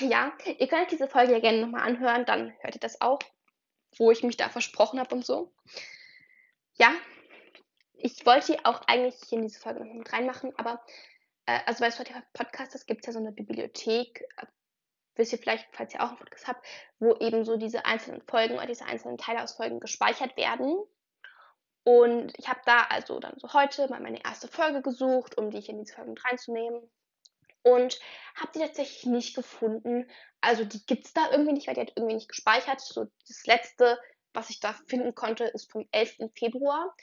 Ja, 0.00 0.32
ihr 0.46 0.66
könnt 0.66 0.90
diese 0.90 1.08
Folge 1.08 1.32
ja 1.32 1.40
gerne 1.40 1.60
nochmal 1.60 1.86
anhören, 1.86 2.24
dann 2.24 2.54
hört 2.60 2.74
ihr 2.74 2.80
das 2.80 3.02
auch, 3.02 3.18
wo 3.98 4.10
ich 4.10 4.22
mich 4.22 4.38
da 4.38 4.48
versprochen 4.48 4.98
habe 4.98 5.14
und 5.14 5.26
so. 5.26 5.52
Ja, 6.78 6.94
ich 8.02 8.24
wollte 8.26 8.58
auch 8.64 8.82
eigentlich 8.86 9.16
hier 9.28 9.38
in 9.38 9.46
diese 9.46 9.60
Folge 9.60 9.84
noch 9.84 9.92
mit 9.92 10.12
reinmachen, 10.12 10.52
aber 10.56 10.82
äh, 11.46 11.60
also 11.66 11.80
bei 11.80 11.90
Spotify 11.90 12.20
Podcast, 12.32 12.74
das 12.74 12.86
gibt 12.86 13.00
es 13.00 13.06
ja 13.06 13.12
so 13.12 13.18
eine 13.18 13.32
Bibliothek, 13.32 14.22
äh, 14.36 14.46
wisst 15.16 15.32
ihr 15.32 15.38
vielleicht, 15.38 15.66
falls 15.72 15.92
ihr 15.94 16.02
auch 16.02 16.08
einen 16.08 16.18
Podcast 16.18 16.48
habt, 16.48 16.66
wo 16.98 17.14
eben 17.16 17.44
so 17.44 17.56
diese 17.56 17.84
einzelnen 17.84 18.22
Folgen 18.22 18.54
oder 18.54 18.66
diese 18.66 18.86
einzelnen 18.86 19.18
Teile 19.18 19.42
aus 19.42 19.54
Folgen 19.54 19.80
gespeichert 19.80 20.36
werden. 20.36 20.78
Und 21.82 22.32
ich 22.38 22.48
habe 22.48 22.60
da 22.64 22.82
also 22.84 23.20
dann 23.20 23.38
so 23.38 23.52
heute 23.52 23.88
mal 23.88 24.00
meine 24.00 24.22
erste 24.22 24.48
Folge 24.48 24.82
gesucht, 24.82 25.36
um 25.38 25.50
die 25.50 25.58
ich 25.58 25.68
in 25.68 25.78
diese 25.78 25.94
Folge 25.94 26.10
mit 26.10 26.24
reinzunehmen. 26.24 26.80
Und 27.62 27.98
habe 28.36 28.52
die 28.54 28.60
tatsächlich 28.60 29.04
nicht 29.04 29.34
gefunden. 29.34 30.10
Also 30.40 30.64
die 30.64 30.84
gibt 30.86 31.06
es 31.06 31.12
da 31.12 31.30
irgendwie 31.30 31.52
nicht, 31.52 31.66
weil 31.66 31.74
die 31.74 31.82
hat 31.82 31.92
irgendwie 31.94 32.14
nicht 32.14 32.28
gespeichert. 32.28 32.80
So 32.80 33.06
das 33.28 33.44
letzte, 33.44 33.98
was 34.32 34.48
ich 34.48 34.60
da 34.60 34.72
finden 34.88 35.14
konnte, 35.14 35.44
ist 35.44 35.70
vom 35.70 35.86
11. 35.92 36.30
Februar. 36.34 36.94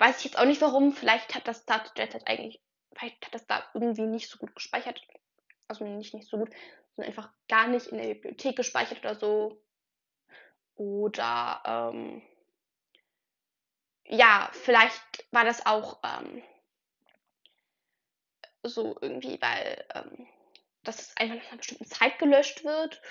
Weiß 0.00 0.16
ich 0.18 0.24
jetzt 0.24 0.38
auch 0.38 0.46
nicht 0.46 0.62
warum. 0.62 0.92
Vielleicht 0.92 1.34
hat 1.34 1.46
das 1.46 1.66
da 1.66 1.78
derzeit 1.94 2.26
eigentlich, 2.26 2.58
vielleicht 2.94 3.22
hat 3.26 3.34
das 3.34 3.46
da 3.46 3.62
irgendwie 3.74 4.06
nicht 4.06 4.30
so 4.30 4.38
gut 4.38 4.54
gespeichert. 4.54 5.02
Also 5.68 5.84
nicht 5.84 6.14
nicht 6.14 6.26
so 6.26 6.38
gut, 6.38 6.50
sondern 6.96 7.10
einfach 7.10 7.30
gar 7.48 7.68
nicht 7.68 7.88
in 7.88 7.98
der 7.98 8.14
Bibliothek 8.14 8.56
gespeichert 8.56 9.00
oder 9.00 9.14
so. 9.14 9.62
Oder 10.74 11.62
ähm, 11.66 12.22
ja, 14.06 14.48
vielleicht 14.54 15.26
war 15.32 15.44
das 15.44 15.66
auch 15.66 16.00
ähm, 16.02 16.42
so 18.62 18.96
irgendwie, 19.02 19.38
weil 19.42 19.84
ähm, 19.94 20.26
das 20.82 21.14
einfach 21.18 21.36
nach 21.36 21.48
einer 21.48 21.58
bestimmten 21.58 21.84
Zeit 21.84 22.18
gelöscht 22.18 22.64
wird. 22.64 23.02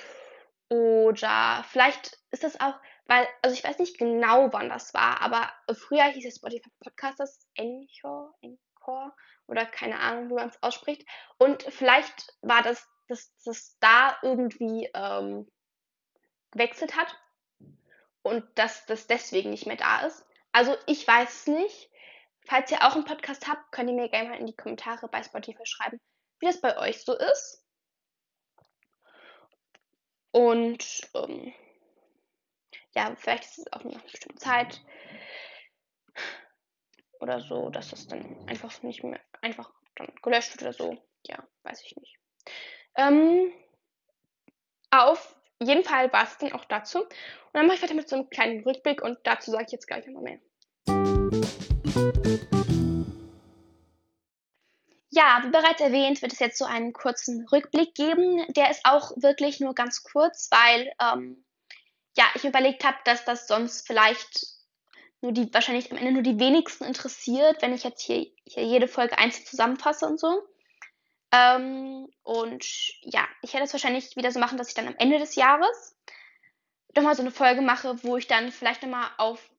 Oder 0.69 1.65
vielleicht 1.67 2.17
ist 2.31 2.43
das 2.43 2.59
auch, 2.59 2.75
weil, 3.05 3.27
also 3.41 3.55
ich 3.55 3.63
weiß 3.63 3.79
nicht 3.79 3.97
genau, 3.97 4.53
wann 4.53 4.69
das 4.69 4.93
war, 4.93 5.21
aber 5.21 5.51
früher 5.73 6.03
hieß 6.03 6.25
es 6.25 6.35
Spotify 6.35 6.69
Podcast 6.79 7.19
das 7.19 7.47
Encore, 7.55 8.33
Encore 8.41 9.13
oder 9.47 9.65
keine 9.65 9.99
Ahnung, 9.99 10.29
wie 10.29 10.35
man 10.35 10.49
es 10.49 10.61
ausspricht. 10.61 11.07
Und 11.39 11.63
vielleicht 11.63 12.33
war 12.41 12.61
das, 12.61 12.87
dass 13.07 13.33
das 13.43 13.77
da 13.79 14.15
irgendwie 14.21 14.89
ähm, 14.93 15.51
gewechselt 16.51 16.95
hat 16.95 17.17
und 18.21 18.45
dass 18.55 18.85
das 18.85 19.07
deswegen 19.07 19.49
nicht 19.49 19.65
mehr 19.65 19.77
da 19.77 20.05
ist. 20.05 20.23
Also 20.51 20.75
ich 20.85 21.07
weiß 21.07 21.29
es 21.29 21.47
nicht. 21.47 21.89
Falls 22.45 22.71
ihr 22.71 22.83
auch 22.83 22.95
einen 22.95 23.05
Podcast 23.05 23.47
habt, 23.47 23.71
könnt 23.71 23.89
ihr 23.89 23.95
mir 23.95 24.09
gerne 24.09 24.29
mal 24.29 24.39
in 24.39 24.47
die 24.47 24.55
Kommentare 24.55 25.07
bei 25.07 25.21
Spotify 25.21 25.65
schreiben, 25.65 25.99
wie 26.39 26.47
das 26.47 26.61
bei 26.61 26.77
euch 26.77 27.03
so 27.03 27.15
ist. 27.15 27.63
Und 30.31 31.09
ähm, 31.15 31.53
ja, 32.95 33.15
vielleicht 33.15 33.45
ist 33.45 33.59
es 33.59 33.73
auch 33.73 33.83
nach 33.83 33.93
einer 33.93 34.03
bestimmten 34.03 34.37
Zeit 34.37 34.81
oder 37.19 37.39
so, 37.41 37.69
dass 37.69 37.89
das 37.89 38.07
dann 38.07 38.47
einfach 38.47 38.81
nicht 38.83 39.03
mehr 39.03 39.19
einfach 39.41 39.71
dann 39.95 40.07
gelöscht 40.21 40.51
wird 40.51 40.61
oder 40.61 40.73
so. 40.73 40.97
Ja, 41.25 41.45
weiß 41.63 41.83
ich 41.85 41.95
nicht. 41.97 42.17
Ähm, 42.95 43.51
auf 44.91 45.35
jeden 45.61 45.83
Fall 45.83 46.11
war 46.13 46.23
es 46.23 46.37
dann 46.37 46.53
auch 46.53 46.65
dazu. 46.65 47.03
Und 47.03 47.11
dann 47.53 47.67
mache 47.67 47.77
ich 47.77 47.83
weiter 47.83 47.93
mit 47.93 48.07
so 48.07 48.15
einem 48.15 48.29
kleinen 48.29 48.63
Rückblick 48.63 49.01
und 49.01 49.19
dazu 49.23 49.51
sage 49.51 49.65
ich 49.65 49.71
jetzt 49.71 49.87
gleich 49.87 50.05
nochmal 50.07 50.23
mehr. 50.23 50.39
Ja, 55.11 55.41
wie 55.43 55.49
bereits 55.49 55.81
erwähnt, 55.81 56.21
wird 56.21 56.33
es 56.33 56.39
jetzt 56.39 56.57
so 56.57 56.65
einen 56.65 56.93
kurzen 56.93 57.47
Rückblick 57.51 57.95
geben. 57.95 58.45
Der 58.53 58.69
ist 58.69 58.81
auch 58.83 59.11
wirklich 59.17 59.59
nur 59.59 59.73
ganz 59.73 60.03
kurz, 60.03 60.49
weil 60.51 60.91
ähm, 61.01 61.43
ja, 62.15 62.25
ich 62.35 62.45
überlegt 62.45 62.83
habe, 62.83 62.97
dass 63.05 63.25
das 63.25 63.47
sonst 63.47 63.87
vielleicht 63.87 64.45
nur 65.21 65.31
die, 65.31 65.53
wahrscheinlich 65.53 65.91
am 65.91 65.97
Ende 65.97 66.11
nur 66.11 66.21
die 66.21 66.39
wenigsten 66.39 66.83
interessiert, 66.85 67.61
wenn 67.61 67.73
ich 67.73 67.83
jetzt 67.83 68.01
hier, 68.01 68.27
hier 68.45 68.63
jede 68.63 68.87
Folge 68.87 69.17
einzeln 69.17 69.45
zusammenfasse 69.45 70.05
und 70.05 70.19
so. 70.19 70.43
Ähm, 71.31 72.07
und 72.23 72.65
ja, 73.01 73.27
ich 73.41 73.53
werde 73.53 73.65
es 73.65 73.73
wahrscheinlich 73.73 74.15
wieder 74.15 74.31
so 74.31 74.39
machen, 74.39 74.57
dass 74.57 74.69
ich 74.69 74.75
dann 74.75 74.87
am 74.87 74.95
Ende 74.97 75.19
des 75.19 75.35
Jahres 75.35 75.95
nochmal 76.95 77.15
so 77.15 77.21
eine 77.21 77.31
Folge 77.31 77.61
mache, 77.61 78.03
wo 78.03 78.17
ich 78.17 78.27
dann 78.27 78.51
vielleicht 78.51 78.81
nochmal 78.81 79.09
auf 79.17 79.49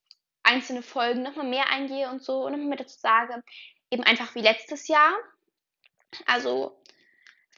einzelne 0.43 0.83
Folgen 0.83 1.23
nochmal 1.23 1.47
mehr 1.47 1.69
eingehe 1.71 2.11
und 2.11 2.23
so 2.23 2.45
und 2.45 2.53
nochmal 2.53 2.79
dazu 2.79 2.99
sage, 2.99 3.43
eben 3.91 4.03
einfach 4.03 4.35
wie 4.35 4.41
letztes 4.41 4.89
Jahr. 4.89 5.13
Also, 6.27 6.83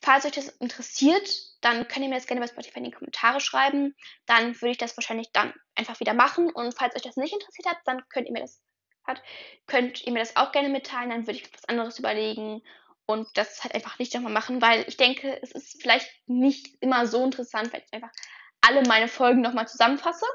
falls 0.02 0.24
euch 0.24 0.32
das 0.32 0.48
interessiert, 0.48 1.28
dann 1.60 1.88
könnt 1.88 2.04
ihr 2.04 2.08
mir 2.08 2.16
das 2.16 2.26
gerne 2.26 2.40
bei 2.40 2.48
Spotify 2.48 2.78
in 2.78 2.84
die 2.84 2.90
Kommentare 2.90 3.40
schreiben. 3.40 3.94
Dann 4.26 4.60
würde 4.60 4.72
ich 4.72 4.78
das 4.78 4.96
wahrscheinlich 4.96 5.30
dann 5.32 5.54
einfach 5.74 6.00
wieder 6.00 6.14
machen. 6.14 6.50
Und 6.50 6.76
falls 6.76 6.94
euch 6.96 7.02
das 7.02 7.16
nicht 7.16 7.32
interessiert 7.32 7.68
hat, 7.68 7.78
dann 7.84 8.06
könnt 8.08 8.26
ihr 8.26 8.32
mir 8.32 8.40
das 8.40 8.60
hat, 9.04 9.22
könnt 9.66 10.04
ihr 10.06 10.12
mir 10.12 10.20
das 10.20 10.36
auch 10.36 10.52
gerne 10.52 10.68
mitteilen. 10.68 11.10
Dann 11.10 11.26
würde 11.26 11.38
ich 11.38 11.52
was 11.52 11.64
anderes 11.64 11.98
überlegen 11.98 12.62
und 13.06 13.28
das 13.36 13.62
halt 13.62 13.74
einfach 13.74 13.98
nicht 13.98 14.14
nochmal 14.14 14.32
machen, 14.32 14.62
weil 14.62 14.84
ich 14.88 14.96
denke, 14.96 15.40
es 15.42 15.52
ist 15.52 15.82
vielleicht 15.82 16.08
nicht 16.26 16.76
immer 16.80 17.06
so 17.06 17.24
interessant, 17.24 17.72
wenn 17.72 17.82
ich 17.82 17.92
einfach 17.92 18.12
alle 18.60 18.82
meine 18.82 19.08
Folgen 19.08 19.40
nochmal 19.40 19.68
zusammenfasse. 19.68 20.26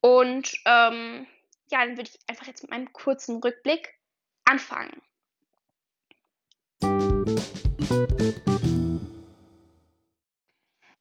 Und 0.00 0.52
ähm, 0.64 1.26
ja, 1.70 1.84
dann 1.84 1.96
würde 1.96 2.10
ich 2.12 2.18
einfach 2.26 2.46
jetzt 2.46 2.62
mit 2.62 2.70
meinem 2.70 2.92
kurzen 2.92 3.40
Rückblick 3.40 3.94
anfangen. 4.44 5.00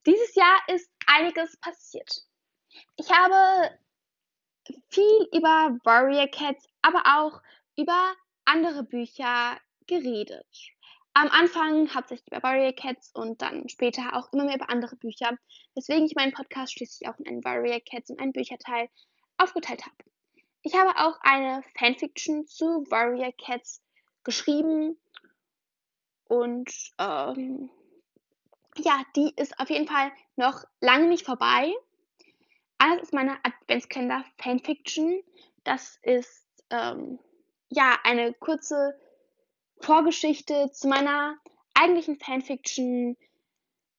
Dieses 0.08 0.34
Jahr 0.34 0.58
ist 0.74 0.90
einiges 1.06 1.56
passiert. 1.58 2.24
Ich 2.98 3.12
habe 3.12 3.78
viel 4.90 5.28
über 5.32 5.78
Warrior 5.84 6.28
Cats, 6.30 6.66
aber 6.82 7.04
auch 7.06 7.44
über 7.78 8.16
andere 8.46 8.82
Bücher 8.82 9.60
geredet. 9.86 10.48
Am 11.14 11.28
Anfang 11.28 11.94
hauptsächlich 11.94 12.26
über 12.32 12.42
Warrior 12.42 12.74
Cats 12.74 13.12
und 13.14 13.40
dann 13.44 13.70
später 13.70 14.16
auch 14.16 14.34
immer 14.34 14.46
mehr 14.46 14.56
über 14.56 14.72
andere 14.72 14.96
Bücher, 14.96 15.38
weswegen 15.76 16.08
ich 16.08 16.16
meinen 16.16 16.34
Podcast 16.34 16.74
schließlich 16.74 17.08
auch 17.08 17.20
in 17.20 17.28
einen 17.28 17.44
Warrior 17.44 17.82
Cats 17.82 18.10
und 18.10 18.20
einen 18.20 18.34
Bücherteil 18.34 18.90
aufgeteilt 19.38 19.86
habe. 19.86 19.96
Ich 20.64 20.74
habe 20.74 20.98
auch 20.98 21.20
eine 21.22 21.64
Fanfiction 21.78 22.48
zu 22.48 22.66
Warrior 22.90 23.32
Cats 23.34 23.84
geschrieben 24.24 25.00
und 26.30 26.72
ähm, 27.00 27.72
ja, 28.78 29.04
die 29.16 29.34
ist 29.36 29.60
auf 29.60 29.70
jeden 29.70 29.88
Fall 29.88 30.12
noch 30.36 30.64
lange 30.80 31.08
nicht 31.08 31.26
vorbei. 31.26 31.74
Alles 32.78 33.04
ist 33.04 33.14
meine 33.14 33.38
Adventskalender 33.44 34.24
Fanfiction. 34.38 35.22
Das 35.64 35.98
ist 36.04 36.46
ähm, 36.70 37.20
ja 37.70 37.98
eine 38.04 38.34
kurze 38.34 38.98
Vorgeschichte 39.82 40.70
zu 40.72 40.88
meiner 40.88 41.36
eigentlichen 41.74 42.20
Fanfiction, 42.20 43.18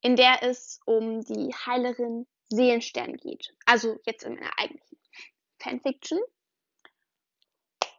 in 0.01 0.15
der 0.15 0.45
es 0.45 0.81
um 0.87 1.23
die 1.23 1.53
Heilerin 1.67 2.29
Seelenstern 2.49 3.17
geht. 3.17 3.53
Also 3.67 3.99
jetzt 4.07 4.23
in 4.23 4.37
meiner 4.37 4.57
eigentlichen 4.57 4.99
Fanfiction. 5.59 6.21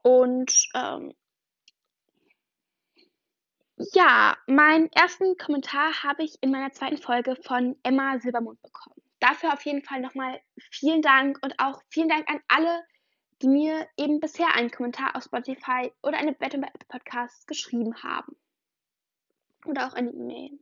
Und 0.03 0.69
ähm, 0.73 1.13
ja, 3.93 4.37
meinen 4.47 4.91
ersten 4.91 5.37
Kommentar 5.37 6.03
habe 6.03 6.23
ich 6.23 6.41
in 6.41 6.51
meiner 6.51 6.71
zweiten 6.71 6.97
Folge 6.97 7.35
von 7.35 7.77
Emma 7.83 8.19
Silbermond 8.19 8.61
bekommen. 8.61 9.01
Dafür 9.19 9.53
auf 9.53 9.65
jeden 9.65 9.83
Fall 9.83 10.01
nochmal 10.01 10.39
vielen 10.71 11.01
Dank 11.01 11.39
und 11.43 11.59
auch 11.59 11.81
vielen 11.89 12.09
Dank 12.09 12.29
an 12.29 12.39
alle, 12.47 12.83
die 13.41 13.47
mir 13.47 13.87
eben 13.97 14.19
bisher 14.19 14.53
einen 14.53 14.71
Kommentar 14.71 15.15
auf 15.15 15.23
Spotify 15.23 15.91
oder 16.01 16.17
eine 16.17 16.33
Bewertung 16.33 16.61
bei 16.61 16.67
Apple 16.67 16.87
Podcasts 16.87 17.45
geschrieben 17.45 17.95
haben. 18.03 18.35
Oder 19.65 19.87
auch 19.87 19.93
eine 19.93 20.09
E-Mail. 20.09 20.59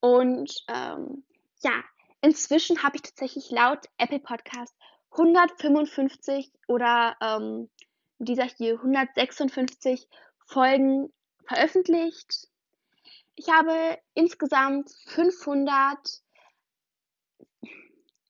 Und 0.00 0.64
ähm, 0.68 1.24
ja, 1.62 1.82
inzwischen 2.20 2.82
habe 2.82 2.96
ich 2.96 3.02
tatsächlich 3.02 3.50
laut 3.50 3.86
Apple 3.98 4.20
Podcast 4.20 4.74
155 5.12 6.52
oder 6.68 7.16
ähm, 7.22 7.70
dieser 8.18 8.44
hier 8.44 8.74
156 8.74 10.08
Folgen 10.46 11.12
veröffentlicht. 11.46 12.48
Ich 13.34 13.48
habe 13.50 13.98
insgesamt 14.14 14.90
500 15.06 16.22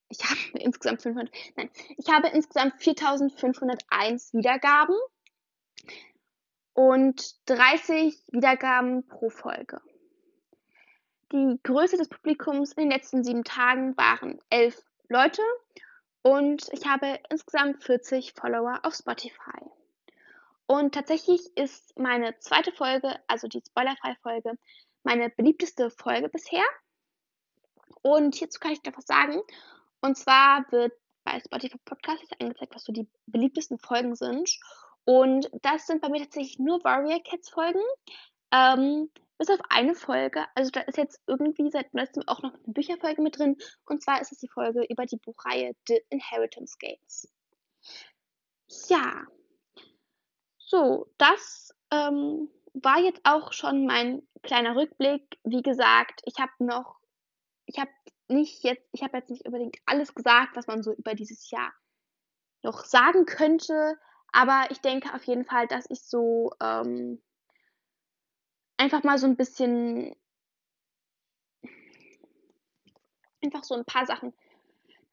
ich 0.09 0.25
habe 0.25 0.39
insgesamt 0.55 1.03
500, 1.03 1.33
nein, 1.57 1.71
ich 1.97 2.09
habe 2.09 2.29
insgesamt 2.29 2.81
4501 2.83 4.33
Wiedergaben 4.35 4.97
und 6.75 7.37
30 7.47 8.23
Wiedergaben 8.29 9.07
pro 9.07 9.31
Folge. 9.31 9.81
Die 11.33 11.59
Größe 11.65 11.97
des 11.97 12.09
Publikums 12.09 12.73
in 12.73 12.85
den 12.85 12.93
letzten 12.93 13.25
sieben 13.25 13.43
Tagen 13.43 13.97
waren 13.97 14.39
11 14.51 14.81
Leute 15.09 15.43
und 16.23 16.69
ich 16.73 16.87
habe 16.87 17.19
insgesamt 17.31 17.83
40 17.83 18.35
Follower 18.35 18.81
auf 18.85 18.95
Spotify. 18.95 19.61
Und 20.67 20.95
tatsächlich 20.95 21.41
ist 21.57 21.97
meine 21.99 22.39
zweite 22.39 22.73
Folge, 22.73 23.19
also 23.29 23.47
die 23.47 23.63
spoilerfreie 23.67 24.17
Folge, 24.23 24.59
meine 25.05 25.31
beliebteste 25.31 25.91
Folge 25.91 26.29
bisher. 26.29 26.65
Und 28.03 28.35
hierzu 28.35 28.59
kann 28.59 28.73
ich 28.73 28.83
noch 28.85 28.97
was 28.97 29.07
sagen. 29.07 29.41
Und 30.01 30.17
zwar 30.17 30.65
wird 30.73 30.93
bei 31.25 31.41
Spotify 31.41 31.79
Podcast 31.85 32.23
angezeigt, 32.41 32.75
was 32.75 32.85
so 32.85 32.93
die 32.93 33.09
beliebtesten 33.27 33.79
Folgen 33.79 34.15
sind. 34.17 34.59
Und 35.05 35.49
das 35.63 35.87
sind 35.87 36.01
bei 36.03 36.09
mir 36.09 36.23
tatsächlich 36.23 36.59
nur 36.59 36.83
Warrior 36.83 37.23
Cats 37.23 37.49
Folgen. 37.49 37.83
Ähm, 38.53 39.11
bis 39.39 39.51
auf 39.51 39.61
eine 39.69 39.95
Folge. 39.95 40.47
Also 40.55 40.71
da 40.71 40.81
ist 40.81 40.97
jetzt 40.97 41.21
irgendwie 41.27 41.71
seit 41.71 41.93
neuestem 41.95 42.23
auch 42.27 42.43
noch 42.43 42.55
eine 42.55 42.73
Bücherfolge 42.73 43.23
mit 43.23 43.39
drin. 43.39 43.57
Und 43.85 44.03
zwar 44.03 44.21
ist 44.21 44.33
es 44.33 44.39
die 44.39 44.49
Folge 44.49 44.85
über 44.89 45.07
die 45.07 45.19
Buchreihe 45.19 45.75
The 45.87 46.01
Inheritance 46.11 46.77
Games. 46.79 47.29
Ja. 48.89 49.27
So, 50.67 51.07
das 51.17 51.73
ähm, 51.93 52.51
war 52.75 52.99
jetzt 52.99 53.21
auch 53.23 53.53
schon 53.53 53.87
mein 53.87 54.27
kleiner 54.43 54.75
Rückblick. 54.75 55.39
Wie 55.45 55.63
gesagt, 55.63 56.23
ich 56.25 56.41
habe 56.41 56.53
noch, 56.59 56.99
ich 57.67 57.79
habe 57.79 57.91
nicht 58.27 58.65
jetzt, 58.65 58.83
ich 58.93 59.03
habe 59.05 59.17
jetzt 59.17 59.31
nicht 59.31 59.47
unbedingt 59.47 59.77
alles 59.87 60.13
gesagt, 60.13 60.57
was 60.57 60.67
man 60.67 60.83
so 60.83 60.93
über 60.93 61.15
dieses 61.15 61.51
Jahr 61.51 61.73
noch 62.63 62.85
sagen 62.85 63.27
könnte. 63.27 63.97
Aber 64.33 64.67
ich 64.71 64.81
denke 64.81 65.15
auf 65.15 65.23
jeden 65.23 65.45
Fall, 65.45 65.69
dass 65.69 65.89
ich 65.89 66.03
so 66.03 66.53
ähm, 66.61 67.23
einfach 68.77 69.05
mal 69.05 69.19
so 69.19 69.27
ein 69.27 69.37
bisschen 69.37 70.17
einfach 73.41 73.63
so 73.63 73.77
ein 73.77 73.85
paar 73.85 74.05
Sachen 74.05 74.35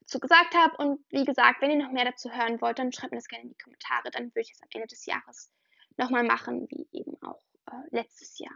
dazu 0.06 0.20
gesagt 0.20 0.54
habe. 0.54 0.76
Und 0.76 1.04
wie 1.10 1.24
gesagt, 1.24 1.60
wenn 1.60 1.70
ihr 1.70 1.82
noch 1.84 1.92
mehr 1.92 2.04
dazu 2.04 2.30
hören 2.30 2.60
wollt, 2.60 2.78
dann 2.78 2.92
schreibt 2.92 3.12
mir 3.12 3.18
das 3.18 3.28
gerne 3.28 3.44
in 3.44 3.50
die 3.50 3.62
Kommentare. 3.62 4.10
Dann 4.10 4.26
würde 4.26 4.40
ich 4.40 4.52
es 4.52 4.62
am 4.62 4.68
Ende 4.72 4.86
des 4.86 5.06
Jahres 5.06 5.50
nochmal 5.96 6.24
machen, 6.24 6.68
wie 6.70 6.88
eben 6.92 7.20
auch 7.22 7.42
äh, 7.66 7.88
letztes 7.90 8.38
Jahr. 8.38 8.54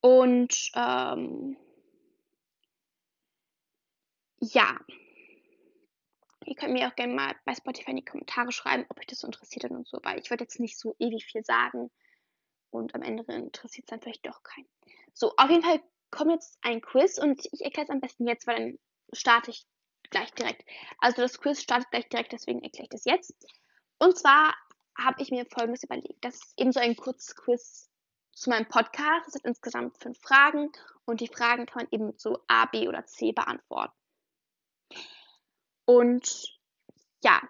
Und 0.00 0.70
ähm, 0.74 1.56
ja, 4.40 4.78
ihr 6.44 6.54
könnt 6.54 6.74
mir 6.74 6.88
auch 6.88 6.94
gerne 6.94 7.14
mal 7.14 7.34
bei 7.44 7.54
Spotify 7.54 7.90
in 7.90 7.96
die 7.96 8.04
Kommentare 8.04 8.52
schreiben, 8.52 8.84
ob 8.90 8.98
euch 8.98 9.06
das 9.06 9.20
so 9.20 9.26
interessiert 9.26 9.70
und 9.70 9.88
so, 9.88 9.98
weil 10.02 10.18
ich 10.18 10.28
würde 10.30 10.44
jetzt 10.44 10.60
nicht 10.60 10.78
so 10.78 10.94
ewig 10.98 11.24
viel 11.24 11.42
sagen 11.42 11.90
und 12.70 12.94
am 12.94 13.02
Ende 13.02 13.22
interessiert 13.32 13.86
es 13.86 13.90
dann 13.90 14.02
vielleicht 14.02 14.26
doch 14.26 14.42
keinen. 14.42 14.68
So, 15.14 15.32
auf 15.36 15.48
jeden 15.48 15.62
Fall 15.62 15.80
kommt 16.10 16.32
jetzt 16.32 16.58
ein 16.60 16.82
Quiz 16.82 17.18
und 17.18 17.40
ich 17.52 17.62
erkläre 17.62 17.86
es 17.86 17.90
am 17.90 18.00
besten 18.00 18.26
jetzt, 18.26 18.46
weil 18.46 18.56
dann 18.56 18.78
starte 19.12 19.50
ich 19.50 19.66
gleich 20.10 20.32
direkt. 20.32 20.64
Also 20.98 21.22
das 21.22 21.40
Quiz 21.40 21.60
startet 21.60 21.90
gleich 21.90 22.08
direkt, 22.08 22.32
deswegen 22.32 22.62
erkläre 22.62 22.84
ich 22.84 22.90
das 22.90 23.04
jetzt. 23.04 23.34
Und 23.98 24.16
zwar 24.18 24.54
habe 24.96 25.20
ich 25.22 25.30
mir 25.30 25.46
folgendes 25.46 25.82
überlegt. 25.82 26.24
Das 26.24 26.36
ist 26.36 26.54
eben 26.56 26.72
so 26.72 26.80
ein 26.80 26.96
kurzes 26.96 27.34
Quiz 27.34 27.90
zu 28.32 28.50
meinem 28.50 28.68
Podcast. 28.68 29.26
Es 29.26 29.34
sind 29.34 29.44
insgesamt 29.44 29.98
fünf 29.98 30.18
Fragen 30.20 30.70
und 31.04 31.20
die 31.20 31.28
Fragen 31.28 31.66
kann 31.66 31.82
man 31.82 31.88
eben 31.90 32.06
mit 32.06 32.20
so 32.20 32.38
A, 32.48 32.66
B 32.66 32.88
oder 32.88 33.06
C 33.06 33.32
beantworten. 33.32 33.94
Und 35.86 36.58
ja, 37.22 37.40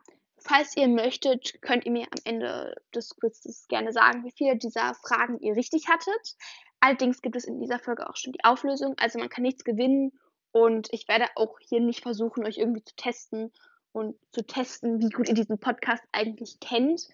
Falls 0.46 0.76
ihr 0.76 0.88
möchtet, 0.88 1.62
könnt 1.62 1.86
ihr 1.86 1.92
mir 1.92 2.04
am 2.04 2.20
Ende 2.24 2.76
des 2.94 3.16
Quizzes 3.16 3.66
gerne 3.66 3.92
sagen, 3.92 4.24
wie 4.24 4.30
viele 4.30 4.56
dieser 4.56 4.94
Fragen 4.94 5.40
ihr 5.40 5.56
richtig 5.56 5.88
hattet. 5.88 6.36
Allerdings 6.80 7.22
gibt 7.22 7.36
es 7.36 7.46
in 7.46 7.60
dieser 7.60 7.78
Folge 7.78 8.06
auch 8.08 8.16
schon 8.16 8.34
die 8.34 8.44
Auflösung, 8.44 8.94
also 8.98 9.18
man 9.18 9.30
kann 9.30 9.42
nichts 9.42 9.64
gewinnen 9.64 10.12
und 10.54 10.88
ich 10.92 11.08
werde 11.08 11.26
auch 11.34 11.58
hier 11.60 11.80
nicht 11.80 12.02
versuchen, 12.02 12.46
euch 12.46 12.58
irgendwie 12.58 12.84
zu 12.84 12.94
testen 12.96 13.52
und 13.92 14.16
zu 14.32 14.46
testen, 14.46 15.00
wie 15.00 15.10
gut 15.10 15.28
ihr 15.28 15.34
diesen 15.34 15.58
Podcast 15.58 16.02
eigentlich 16.12 16.58
kennt. 16.60 17.08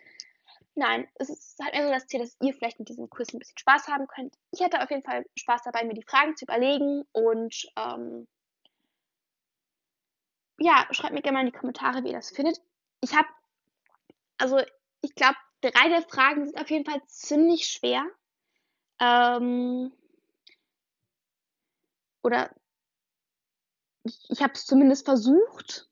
Nein, 0.74 1.08
es 1.16 1.30
ist 1.30 1.58
halt 1.60 1.74
so 1.74 1.90
das 1.90 2.06
Ziel, 2.06 2.20
dass 2.20 2.36
ihr 2.40 2.54
vielleicht 2.54 2.78
mit 2.78 2.88
diesem 2.88 3.10
Quiz 3.10 3.32
ein 3.32 3.38
bisschen 3.38 3.58
Spaß 3.58 3.88
haben 3.88 4.06
könnt. 4.06 4.36
Ich 4.52 4.62
hatte 4.62 4.82
auf 4.82 4.90
jeden 4.90 5.02
Fall 5.02 5.26
Spaß 5.36 5.62
dabei, 5.64 5.84
mir 5.84 5.94
die 5.94 6.04
Fragen 6.06 6.36
zu 6.36 6.44
überlegen 6.44 7.02
und 7.12 7.66
ähm, 7.76 8.28
ja, 10.60 10.86
schreibt 10.92 11.14
mir 11.14 11.22
gerne 11.22 11.38
mal 11.38 11.46
in 11.46 11.52
die 11.52 11.58
Kommentare, 11.58 12.04
wie 12.04 12.08
ihr 12.08 12.14
das 12.14 12.30
findet 12.30 12.60
ich 13.00 13.14
habe, 13.14 13.28
also 14.38 14.60
ich 15.00 15.14
glaube, 15.14 15.36
drei 15.60 15.88
der 15.88 16.02
Fragen 16.02 16.46
sind 16.46 16.60
auf 16.60 16.70
jeden 16.70 16.84
Fall 16.84 17.02
ziemlich 17.06 17.66
schwer. 17.68 18.04
Ähm, 19.00 19.92
oder 22.22 22.54
ich, 24.04 24.18
ich 24.28 24.42
habe 24.42 24.52
es 24.54 24.66
zumindest 24.66 25.04
versucht. 25.04 25.88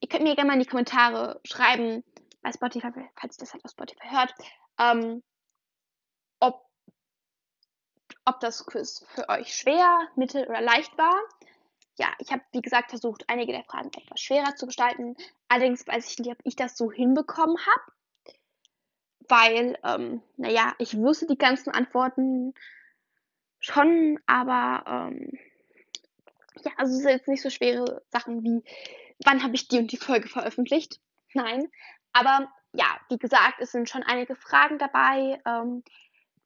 Ihr 0.00 0.08
könnt 0.08 0.22
mir 0.22 0.34
gerne 0.34 0.48
mal 0.48 0.54
in 0.54 0.60
die 0.60 0.68
Kommentare 0.68 1.40
schreiben, 1.44 2.04
bei 2.42 2.52
Spotify, 2.52 2.90
falls 3.16 3.36
ihr 3.36 3.40
das 3.40 3.52
halt 3.52 3.64
auf 3.64 3.72
Spotify 3.72 4.08
hört, 4.08 4.34
ähm, 4.78 5.22
ob, 6.38 6.64
ob 8.24 8.40
das 8.40 8.64
Quiz 8.64 9.04
für 9.08 9.28
euch 9.28 9.54
schwer, 9.54 10.08
mittel 10.14 10.46
oder 10.46 10.60
leicht 10.60 10.96
war 10.96 11.20
ja, 11.98 12.14
ich 12.18 12.30
habe, 12.30 12.42
wie 12.52 12.62
gesagt, 12.62 12.90
versucht, 12.90 13.24
einige 13.28 13.52
der 13.52 13.64
Fragen 13.64 13.88
etwas 13.88 14.20
schwerer 14.20 14.54
zu 14.54 14.66
gestalten. 14.66 15.16
Allerdings 15.48 15.86
weiß 15.86 16.10
ich 16.10 16.18
nicht, 16.18 16.30
ob 16.30 16.38
ich 16.44 16.56
das 16.56 16.76
so 16.76 16.90
hinbekommen 16.90 17.56
habe. 17.58 17.92
Weil, 19.28 19.78
ähm, 19.84 20.22
naja, 20.36 20.74
ich 20.78 20.96
wusste 20.96 21.26
die 21.26 21.36
ganzen 21.36 21.70
Antworten 21.70 22.54
schon, 23.58 24.18
aber 24.26 24.84
ähm, 24.86 25.38
ja, 26.64 26.72
also 26.76 26.92
es 26.94 27.02
sind 27.02 27.10
jetzt 27.10 27.28
nicht 27.28 27.42
so 27.42 27.50
schwere 27.50 28.02
Sachen 28.10 28.42
wie, 28.42 28.62
wann 29.24 29.42
habe 29.42 29.54
ich 29.54 29.68
die 29.68 29.78
und 29.78 29.92
die 29.92 29.96
Folge 29.96 30.28
veröffentlicht? 30.28 31.00
Nein. 31.34 31.70
Aber 32.12 32.50
ja, 32.72 32.98
wie 33.08 33.18
gesagt, 33.18 33.60
es 33.60 33.72
sind 33.72 33.88
schon 33.88 34.02
einige 34.02 34.36
Fragen 34.36 34.78
dabei, 34.78 35.40
ähm, 35.46 35.82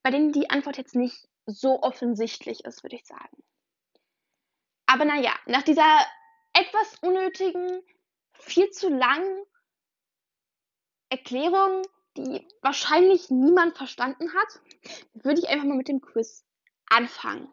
bei 0.01 0.11
denen 0.11 0.31
die 0.31 0.49
Antwort 0.49 0.77
jetzt 0.77 0.95
nicht 0.95 1.27
so 1.45 1.81
offensichtlich 1.81 2.65
ist, 2.65 2.83
würde 2.83 2.95
ich 2.95 3.05
sagen. 3.05 3.43
Aber 4.85 5.05
naja, 5.05 5.33
nach 5.45 5.63
dieser 5.63 6.05
etwas 6.53 6.99
unnötigen, 7.01 7.81
viel 8.33 8.69
zu 8.69 8.89
langen 8.89 9.43
Erklärung, 11.09 11.83
die 12.17 12.47
wahrscheinlich 12.61 13.29
niemand 13.29 13.77
verstanden 13.77 14.33
hat, 14.33 14.59
würde 15.13 15.39
ich 15.39 15.49
einfach 15.49 15.65
mal 15.65 15.77
mit 15.77 15.87
dem 15.87 16.01
Quiz 16.01 16.45
anfangen. 16.89 17.51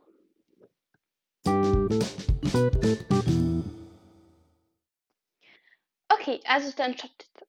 Okay, 6.08 6.40
also 6.46 6.72
dann 6.76 6.96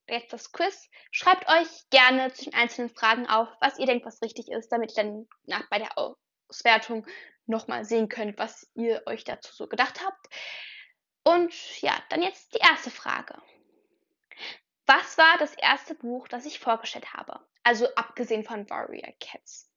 jetzt 0.08 0.34
das 0.34 0.52
Quiz. 0.52 0.90
Schreibt 1.10 1.50
euch 1.50 1.68
gerne 1.90 2.32
zu 2.34 2.46
den 2.46 2.54
einzelnen 2.54 2.90
Fragen 2.90 3.28
auf, 3.28 3.48
was 3.60 3.80
ihr 3.80 3.88
denkt, 3.88 4.06
was 4.06 4.22
richtig 4.22 4.50
ist, 4.50 4.72
damit 4.72 4.92
ich 4.92 4.96
dann 4.96 5.28
nach, 5.46 5.68
bei 5.70 5.80
der 5.80 5.98
Auswertung 5.98 7.08
nochmal 7.48 7.84
sehen 7.86 8.10
könnt, 8.10 8.38
was 8.38 8.70
ihr 8.76 9.02
euch 9.08 9.24
dazu 9.24 9.52
so 9.54 9.68
gedacht 9.68 10.02
habt. 10.06 10.28
Und 11.24 11.82
ja, 11.82 11.94
dann 12.10 12.22
jetzt 12.22 12.54
die 12.54 12.60
erste 12.60 12.92
Frage. 12.92 13.42
Was 14.86 15.18
war 15.18 15.38
das 15.40 15.54
erste 15.56 15.96
Buch, 15.96 16.28
das 16.28 16.46
ich 16.46 16.60
vorgestellt 16.60 17.14
habe? 17.14 17.40
Also 17.64 17.88
abgesehen 17.96 18.44
von 18.44 18.70
Warrior 18.70 19.14
Cats. 19.20 19.72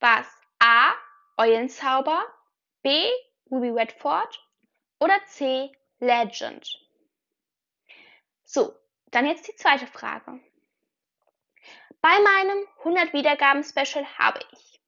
War 0.00 0.20
es 0.20 0.28
A. 0.58 0.92
Eulenzauber, 1.36 2.24
B. 2.82 3.10
Ruby 3.50 3.70
Redford 3.70 4.42
oder 4.98 5.18
C. 5.26 5.72
Legend? 5.98 6.68
So, 8.44 8.74
dann 9.10 9.26
jetzt 9.26 9.48
die 9.48 9.56
zweite 9.56 9.86
Frage. 9.86 10.40
Bei 12.00 12.20
meinem 12.20 12.66
100 12.78 13.12
Wiedergaben 13.12 13.64
Special 13.64 14.06
habe 14.18 14.40
ich 14.52 14.80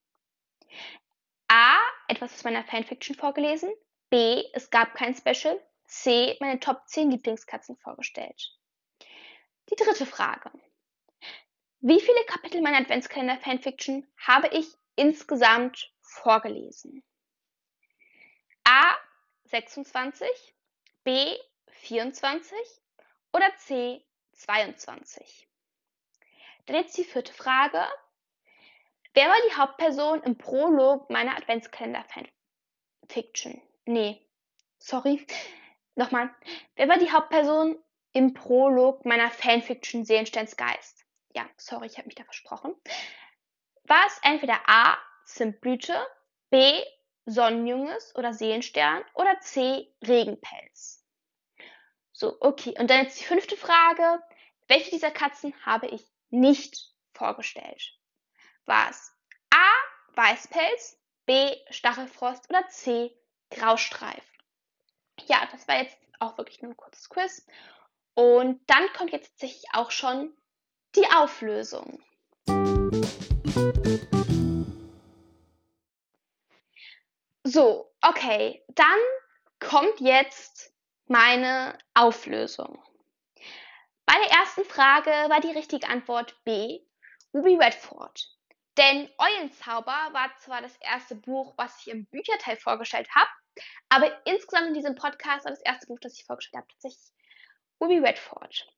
A. 1.48 1.78
Etwas 2.08 2.34
aus 2.34 2.44
meiner 2.44 2.64
Fanfiction 2.64 3.16
vorgelesen. 3.16 3.72
B. 4.10 4.44
Es 4.52 4.70
gab 4.70 4.94
kein 4.94 5.14
Special. 5.14 5.60
C. 5.86 6.36
Meine 6.40 6.60
Top 6.60 6.86
10 6.86 7.10
Lieblingskatzen 7.10 7.76
vorgestellt. 7.78 8.54
Die 9.70 9.76
dritte 9.76 10.06
Frage. 10.06 10.50
Wie 11.80 12.00
viele 12.00 12.24
Kapitel 12.26 12.60
meiner 12.60 12.78
Adventskalender 12.78 13.38
Fanfiction 13.38 14.06
habe 14.26 14.48
ich 14.48 14.66
insgesamt 14.96 15.92
vorgelesen? 16.00 17.02
A. 18.70 18.98
26, 19.44 20.28
B. 21.02 21.34
24 21.70 22.54
oder 23.32 23.50
C. 23.56 24.04
22? 24.32 25.48
Dann 26.66 26.76
jetzt 26.76 26.98
die 26.98 27.04
vierte 27.04 27.32
Frage. 27.32 27.82
Wer 29.14 29.30
war 29.30 29.38
die 29.48 29.56
Hauptperson 29.56 30.22
im 30.22 30.36
Prolog 30.36 31.08
meiner 31.08 31.34
Adventskalender-Fanfiction? 31.38 33.62
Nee, 33.86 34.20
sorry. 34.76 35.26
Nochmal. 35.94 36.28
Wer 36.76 36.90
war 36.90 36.98
die 36.98 37.10
Hauptperson 37.10 37.82
im 38.12 38.34
Prolog 38.34 39.06
meiner 39.06 39.30
Fanfiction 39.30 40.04
Seelensteins 40.04 40.58
Geist? 40.58 41.06
Ja, 41.34 41.48
sorry, 41.56 41.86
ich 41.86 41.96
habe 41.96 42.08
mich 42.08 42.16
da 42.16 42.24
versprochen. 42.24 42.74
War 43.84 44.06
es 44.08 44.20
entweder 44.22 44.60
A. 44.66 44.98
Zimtblüte, 45.24 46.06
B. 46.50 46.82
Sonnenjunges 47.30 48.14
oder 48.16 48.32
Seelenstern 48.32 49.04
oder 49.14 49.38
C. 49.40 49.92
Regenpelz? 50.06 51.04
So, 52.12 52.36
okay. 52.40 52.74
Und 52.78 52.90
dann 52.90 53.04
jetzt 53.04 53.20
die 53.20 53.24
fünfte 53.24 53.56
Frage. 53.56 54.22
Welche 54.66 54.90
dieser 54.90 55.10
Katzen 55.10 55.54
habe 55.64 55.86
ich 55.86 56.04
nicht 56.30 56.92
vorgestellt? 57.14 57.98
war 58.68 58.90
es 58.90 59.12
A. 59.50 59.66
Weißpelz, 60.14 60.98
B. 61.26 61.56
Stachelfrost 61.70 62.48
oder 62.50 62.68
C. 62.68 63.16
Graustreif? 63.50 64.24
Ja, 65.26 65.48
das 65.50 65.66
war 65.66 65.78
jetzt 65.78 65.96
auch 66.20 66.36
wirklich 66.38 66.60
nur 66.60 66.72
ein 66.72 66.76
kurzes 66.76 67.08
Quiz. 67.08 67.46
Und 68.14 68.60
dann 68.68 68.92
kommt 68.96 69.12
jetzt 69.12 69.30
tatsächlich 69.30 69.64
auch 69.72 69.90
schon 69.90 70.36
die 70.94 71.06
Auflösung. 71.14 72.02
So, 77.50 77.90
okay, 78.02 78.62
dann 78.68 79.00
kommt 79.58 80.00
jetzt 80.00 80.70
meine 81.06 81.78
Auflösung. 81.94 82.78
Bei 84.04 84.12
der 84.22 84.30
ersten 84.38 84.66
Frage 84.66 85.10
war 85.30 85.40
die 85.40 85.52
richtige 85.52 85.88
Antwort 85.88 86.36
B, 86.44 86.80
Ruby 87.32 87.56
Redford. 87.56 88.28
Denn 88.76 89.08
Eulenzauber 89.16 90.10
war 90.12 90.30
zwar 90.36 90.60
das 90.60 90.76
erste 90.82 91.14
Buch, 91.14 91.54
was 91.56 91.80
ich 91.80 91.88
im 91.88 92.04
Bücherteil 92.08 92.58
vorgestellt 92.58 93.08
habe, 93.14 93.30
aber 93.88 94.26
insgesamt 94.26 94.66
in 94.66 94.74
diesem 94.74 94.94
Podcast 94.94 95.46
war 95.46 95.52
das 95.52 95.62
erste 95.62 95.86
Buch, 95.86 96.00
das 96.02 96.18
ich 96.18 96.26
vorgestellt 96.26 96.64
habe, 96.64 96.68
tatsächlich 96.74 97.14
Ruby 97.80 97.96
Redford. 97.96 98.68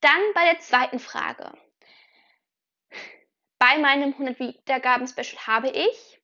Dann 0.00 0.32
bei 0.32 0.46
der 0.46 0.60
zweiten 0.60 0.98
Frage. 0.98 1.52
Bei 3.58 3.76
meinem 3.76 4.14
100 4.14 4.38
Wiedergaben-Special 4.38 5.46
habe 5.46 5.68
ich 5.68 6.21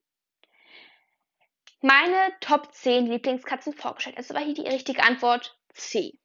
meine 1.80 2.32
Top 2.40 2.72
10 2.72 3.06
Lieblingskatzen 3.06 3.72
vorgestellt. 3.72 4.16
Also 4.16 4.34
war 4.34 4.42
hier 4.42 4.54
die 4.54 4.68
richtige 4.68 5.02
Antwort 5.02 5.56
C. 5.72 6.18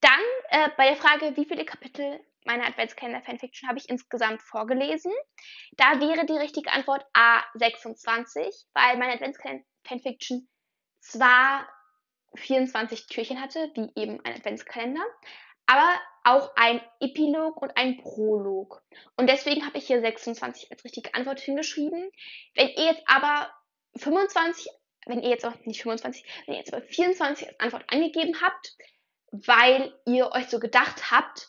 Dann 0.00 0.20
äh, 0.50 0.68
bei 0.76 0.88
der 0.88 0.96
Frage, 0.96 1.36
wie 1.36 1.44
viele 1.44 1.64
Kapitel 1.64 2.20
meiner 2.44 2.66
Adventskalender 2.66 3.22
Fanfiction 3.22 3.68
habe 3.68 3.78
ich 3.78 3.88
insgesamt 3.88 4.42
vorgelesen. 4.42 5.12
Da 5.72 6.00
wäre 6.00 6.24
die 6.24 6.38
richtige 6.38 6.72
Antwort 6.72 7.04
A 7.12 7.42
26, 7.54 8.66
weil 8.74 8.96
meine 8.96 9.14
Adventskalender 9.14 9.64
Fanfiction 9.84 10.48
zwar 11.00 11.68
24 12.36 13.06
Türchen 13.06 13.40
hatte, 13.40 13.70
wie 13.74 13.90
eben 14.00 14.20
ein 14.24 14.34
Adventskalender, 14.34 15.04
aber 15.66 16.00
auch 16.24 16.52
ein 16.56 16.80
Epilog 17.00 17.60
und 17.60 17.76
ein 17.76 17.98
Prolog. 17.98 18.82
Und 19.16 19.28
deswegen 19.28 19.66
habe 19.66 19.78
ich 19.78 19.86
hier 19.86 20.00
26 20.00 20.70
als 20.70 20.84
richtige 20.84 21.14
Antwort 21.14 21.40
hingeschrieben. 21.40 22.10
Wenn 22.54 22.68
ihr 22.68 22.84
jetzt 22.84 23.02
aber 23.06 23.50
25, 23.98 24.68
wenn 25.06 25.22
ihr 25.22 25.30
jetzt 25.30 25.44
auch 25.44 25.54
nicht 25.64 25.82
25, 25.82 26.24
wenn 26.46 26.54
ihr 26.54 26.60
jetzt 26.60 26.72
aber 26.72 26.82
24 26.82 27.48
als 27.48 27.60
Antwort 27.60 27.84
angegeben 27.92 28.40
habt, 28.40 28.76
weil 29.30 29.94
ihr 30.06 30.32
euch 30.32 30.48
so 30.48 30.58
gedacht 30.58 31.10
habt, 31.10 31.48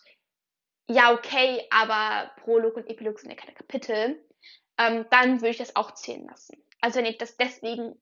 ja, 0.87 1.13
okay, 1.13 1.65
aber 1.69 2.31
Prolog 2.37 2.75
und 2.75 2.89
Epilog 2.89 3.19
sind 3.19 3.29
ja 3.29 3.35
keine 3.35 3.53
Kapitel, 3.53 4.23
ähm, 4.77 5.05
dann 5.11 5.41
würde 5.41 5.49
ich 5.49 5.57
das 5.57 5.75
auch 5.75 5.93
zählen 5.93 6.25
lassen. 6.25 6.57
Also 6.81 6.99
wenn 6.99 7.05
ihr 7.05 7.17
das 7.17 7.37
deswegen 7.37 8.01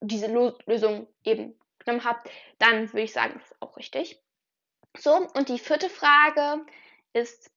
diese 0.00 0.26
Lösung 0.26 1.08
eben 1.24 1.58
genommen 1.78 2.04
habt, 2.04 2.28
dann 2.58 2.92
würde 2.92 3.02
ich 3.02 3.12
sagen, 3.12 3.34
das 3.34 3.50
ist 3.50 3.62
auch 3.62 3.76
richtig. 3.76 4.20
So, 4.98 5.14
und 5.14 5.48
die 5.48 5.58
vierte 5.58 5.88
Frage 5.88 6.64
ist, 7.12 7.50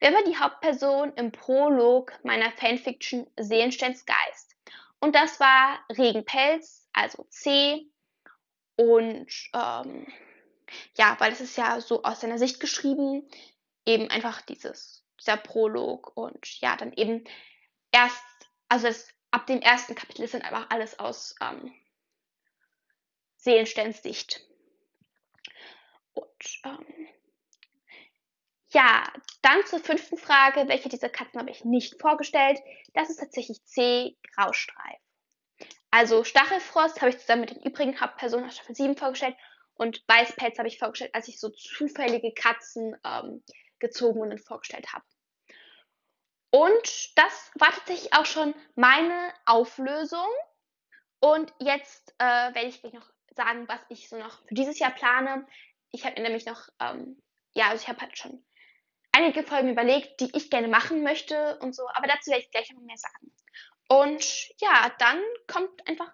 wer 0.00 0.12
war 0.12 0.22
die 0.24 0.36
Hauptperson 0.36 1.12
im 1.14 1.32
Prolog 1.32 2.12
meiner 2.24 2.50
Fanfiction 2.52 3.26
Seelensteins 3.38 4.04
Geist? 4.04 4.51
Und 5.02 5.16
das 5.16 5.40
war 5.40 5.84
Regenpelz, 5.88 6.88
also 6.92 7.24
C. 7.24 7.90
Und 8.76 9.50
ähm, 9.52 10.06
ja, 10.94 11.16
weil 11.18 11.32
es 11.32 11.40
ist 11.40 11.56
ja 11.56 11.80
so 11.80 12.04
aus 12.04 12.20
seiner 12.20 12.38
Sicht 12.38 12.60
geschrieben, 12.60 13.28
eben 13.84 14.08
einfach 14.10 14.42
dieses, 14.42 15.04
dieser 15.18 15.38
Prolog 15.38 16.16
und 16.16 16.60
ja, 16.60 16.76
dann 16.76 16.92
eben 16.92 17.24
erst, 17.90 18.22
also 18.68 18.86
es, 18.86 19.08
ab 19.32 19.48
dem 19.48 19.60
ersten 19.60 19.96
Kapitel 19.96 20.22
ist 20.22 20.34
dann 20.34 20.42
einfach 20.42 20.70
alles 20.70 20.96
aus 21.00 21.34
ähm, 21.40 21.74
Seelensteins 23.38 24.04
Sicht. 24.04 24.46
Und 26.12 26.60
ähm, 26.62 27.08
ja, 28.72 29.04
dann 29.42 29.64
zur 29.66 29.80
fünften 29.80 30.16
Frage. 30.16 30.68
Welche 30.68 30.88
dieser 30.88 31.08
Katzen 31.08 31.40
habe 31.40 31.50
ich 31.50 31.64
nicht 31.64 32.00
vorgestellt? 32.00 32.58
Das 32.94 33.10
ist 33.10 33.18
tatsächlich 33.18 33.64
C, 33.64 34.16
Graustreif. 34.34 34.98
Also 35.90 36.24
Stachelfrost 36.24 37.00
habe 37.00 37.10
ich 37.10 37.18
zusammen 37.18 37.42
mit 37.42 37.50
den 37.50 37.62
übrigen 37.62 38.00
Hauptpersonen 38.00 38.46
aus 38.46 38.54
Staffel 38.54 38.74
7 38.74 38.96
vorgestellt 38.96 39.36
und 39.74 40.02
Weißpelz 40.08 40.58
habe 40.58 40.68
ich 40.68 40.78
vorgestellt, 40.78 41.14
als 41.14 41.28
ich 41.28 41.38
so 41.38 41.50
zufällige 41.50 42.32
Katzen 42.32 42.96
ähm, 43.04 43.42
gezogen 43.78 44.20
und 44.20 44.40
vorgestellt 44.40 44.92
habe. 44.92 45.04
Und 46.50 47.18
das 47.18 47.50
war 47.54 47.72
tatsächlich 47.72 48.12
auch 48.14 48.26
schon 48.26 48.54
meine 48.74 49.32
Auflösung. 49.44 50.28
Und 51.20 51.52
jetzt 51.58 52.14
äh, 52.18 52.24
werde 52.54 52.66
ich 52.68 52.80
gleich 52.80 52.92
noch 52.92 53.10
sagen, 53.34 53.66
was 53.68 53.80
ich 53.88 54.08
so 54.08 54.18
noch 54.18 54.46
für 54.46 54.54
dieses 54.54 54.78
Jahr 54.78 54.90
plane. 54.90 55.46
Ich 55.90 56.04
habe 56.04 56.20
nämlich 56.20 56.46
noch, 56.46 56.68
ähm, 56.80 57.22
ja, 57.54 57.68
also 57.68 57.82
ich 57.82 57.88
habe 57.88 58.00
halt 58.00 58.16
schon 58.16 58.44
einige 59.12 59.42
Folgen 59.42 59.70
überlegt, 59.70 60.20
die 60.20 60.30
ich 60.34 60.50
gerne 60.50 60.68
machen 60.68 61.02
möchte 61.02 61.58
und 61.60 61.74
so, 61.74 61.86
aber 61.94 62.06
dazu 62.06 62.30
werde 62.30 62.42
ich 62.42 62.50
gleich 62.50 62.70
noch 62.72 62.82
mehr 62.82 62.96
sagen. 62.96 63.32
Und 63.88 64.48
ja, 64.60 64.90
dann 64.98 65.20
kommt 65.46 65.86
einfach 65.86 66.12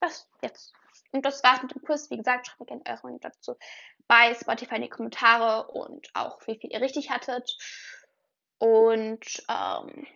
was 0.00 0.28
jetzt. 0.42 0.72
Und 1.12 1.24
das 1.24 1.42
war's 1.44 1.62
mit 1.62 1.74
dem 1.74 1.82
Kurs. 1.82 2.10
Wie 2.10 2.16
gesagt, 2.16 2.46
schreibt 2.46 2.60
mir 2.60 2.66
gerne 2.66 2.82
eure 2.86 3.00
Meinung 3.04 3.20
dazu 3.20 3.56
bei 4.08 4.34
Spotify 4.34 4.76
in 4.76 4.82
die 4.82 4.88
Kommentare 4.88 5.68
und 5.68 6.10
auch 6.14 6.40
wie 6.46 6.58
viel 6.58 6.72
ihr 6.72 6.80
richtig 6.80 7.10
hattet. 7.10 7.56
Und 8.58 9.42
ähm, 9.48 10.06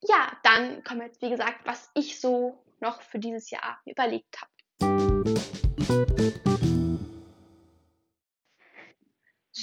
ja, 0.00 0.38
dann 0.42 0.84
kommt 0.84 1.02
jetzt, 1.02 1.20
wie 1.22 1.30
gesagt, 1.30 1.66
was 1.66 1.90
ich 1.94 2.20
so 2.20 2.64
noch 2.80 3.02
für 3.02 3.18
dieses 3.18 3.50
Jahr 3.50 3.80
überlegt 3.84 4.38
habe. 4.40 4.52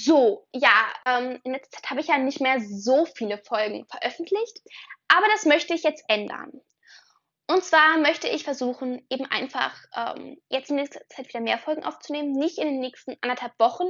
So, 0.06 0.46
ja, 0.52 0.92
ähm, 1.04 1.40
in 1.42 1.52
letzter 1.52 1.78
Zeit 1.78 1.90
habe 1.90 2.00
ich 2.00 2.06
ja 2.06 2.16
nicht 2.16 2.40
mehr 2.40 2.60
so 2.60 3.06
viele 3.06 3.38
Folgen 3.38 3.86
veröffentlicht, 3.86 4.60
aber 5.08 5.26
das 5.32 5.46
möchte 5.46 5.74
ich 5.74 5.82
jetzt 5.82 6.04
ändern. 6.06 6.52
Und 7.48 7.64
zwar 7.64 7.98
möchte 7.98 8.28
ich 8.28 8.44
versuchen, 8.44 9.04
eben 9.10 9.26
einfach 9.26 9.74
ähm, 9.96 10.40
jetzt 10.48 10.70
in 10.70 10.76
nächster 10.76 11.00
Zeit 11.08 11.26
wieder 11.28 11.40
mehr 11.40 11.58
Folgen 11.58 11.82
aufzunehmen. 11.82 12.30
Nicht 12.34 12.58
in 12.58 12.68
den 12.68 12.78
nächsten 12.78 13.16
anderthalb 13.20 13.58
Wochen, 13.58 13.88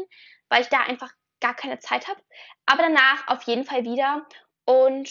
weil 0.48 0.62
ich 0.62 0.68
da 0.68 0.80
einfach 0.84 1.12
gar 1.40 1.54
keine 1.54 1.80
Zeit 1.80 2.08
habe. 2.08 2.22
Aber 2.64 2.84
danach 2.84 3.28
auf 3.28 3.42
jeden 3.42 3.66
Fall 3.66 3.84
wieder. 3.84 4.26
Und 4.64 5.10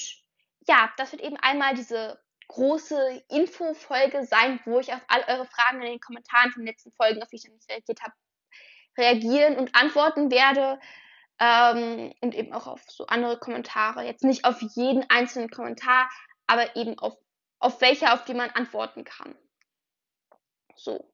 ja, 0.67 0.91
das 0.97 1.11
wird 1.11 1.21
eben 1.21 1.37
einmal 1.37 1.75
diese 1.75 2.19
große 2.47 3.23
Info-Folge 3.29 4.25
sein, 4.25 4.59
wo 4.65 4.79
ich 4.79 4.91
auf 4.91 5.01
all 5.07 5.23
eure 5.27 5.45
Fragen 5.45 5.83
in 5.83 5.87
den 5.91 5.99
Kommentaren 5.99 6.51
von 6.51 6.63
den 6.63 6.67
letzten 6.69 6.91
Folgen, 6.93 7.21
auf 7.21 7.29
die 7.29 7.35
ich 7.35 7.45
noch 7.45 7.53
nicht 7.53 7.69
reagiert 7.69 8.01
habe, 8.01 8.13
reagieren 8.97 9.57
und 9.57 9.75
antworten 9.75 10.31
werde. 10.31 10.79
Ähm, 11.39 12.13
und 12.21 12.33
eben 12.33 12.53
auch 12.53 12.67
auf 12.67 12.81
so 12.87 13.07
andere 13.07 13.37
Kommentare. 13.37 14.05
Jetzt 14.05 14.23
nicht 14.23 14.45
auf 14.45 14.61
jeden 14.61 15.09
einzelnen 15.09 15.49
Kommentar, 15.49 16.09
aber 16.47 16.75
eben 16.75 16.97
auf, 16.99 17.17
auf 17.59 17.81
welche, 17.81 18.13
auf 18.13 18.23
die 18.23 18.33
man 18.33 18.49
antworten 18.51 19.03
kann. 19.03 19.35
So. 20.75 21.11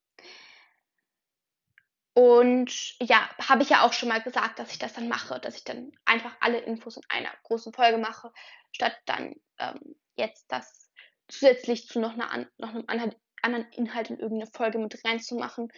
Und 2.14 3.00
ja, 3.00 3.30
habe 3.40 3.64
ich 3.64 3.70
ja 3.70 3.84
auch 3.84 3.94
schon 3.94 4.10
mal 4.10 4.22
gesagt, 4.22 4.60
dass 4.60 4.72
ich 4.72 4.80
das 4.80 4.94
dann 4.94 5.08
mache, 5.08 5.40
dass 5.40 5.56
ich 5.56 5.64
dann 5.64 5.94
einfach 6.04 6.36
alle 6.42 6.60
Infos 6.60 6.98
in 6.98 7.04
einer 7.08 7.32
großen 7.44 7.74
Folge 7.74 7.98
mache, 7.98 8.34
statt 8.74 8.98
dann 9.06 9.36
ähm, 9.60 9.96
jetzt 10.18 10.52
das 10.52 10.90
zusätzlich 11.30 11.88
zu 11.88 12.00
noch, 12.02 12.14
einer, 12.14 12.48
noch 12.58 12.70
einem 12.70 13.16
anderen 13.42 13.72
Inhalt 13.72 14.10
in 14.10 14.20
irgendeine 14.20 14.52
Folge 14.52 14.78
mit 14.78 15.00
reinzumachen. 15.06 15.72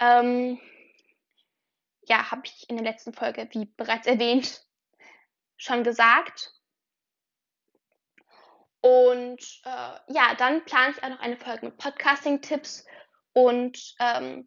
Ähm, 0.00 0.58
ja, 2.06 2.30
habe 2.30 2.42
ich 2.44 2.68
in 2.68 2.76
der 2.76 2.84
letzten 2.84 3.12
Folge, 3.12 3.48
wie 3.52 3.66
bereits 3.66 4.06
erwähnt, 4.06 4.64
schon 5.56 5.84
gesagt. 5.84 6.52
Und 8.80 9.40
äh, 9.64 10.12
ja, 10.12 10.34
dann 10.36 10.64
plane 10.66 10.92
ich 10.92 11.02
auch 11.02 11.08
noch 11.08 11.20
eine 11.20 11.38
Folge 11.38 11.66
mit 11.66 11.78
Podcasting-Tipps 11.78 12.84
und 13.32 13.94
ähm, 13.98 14.46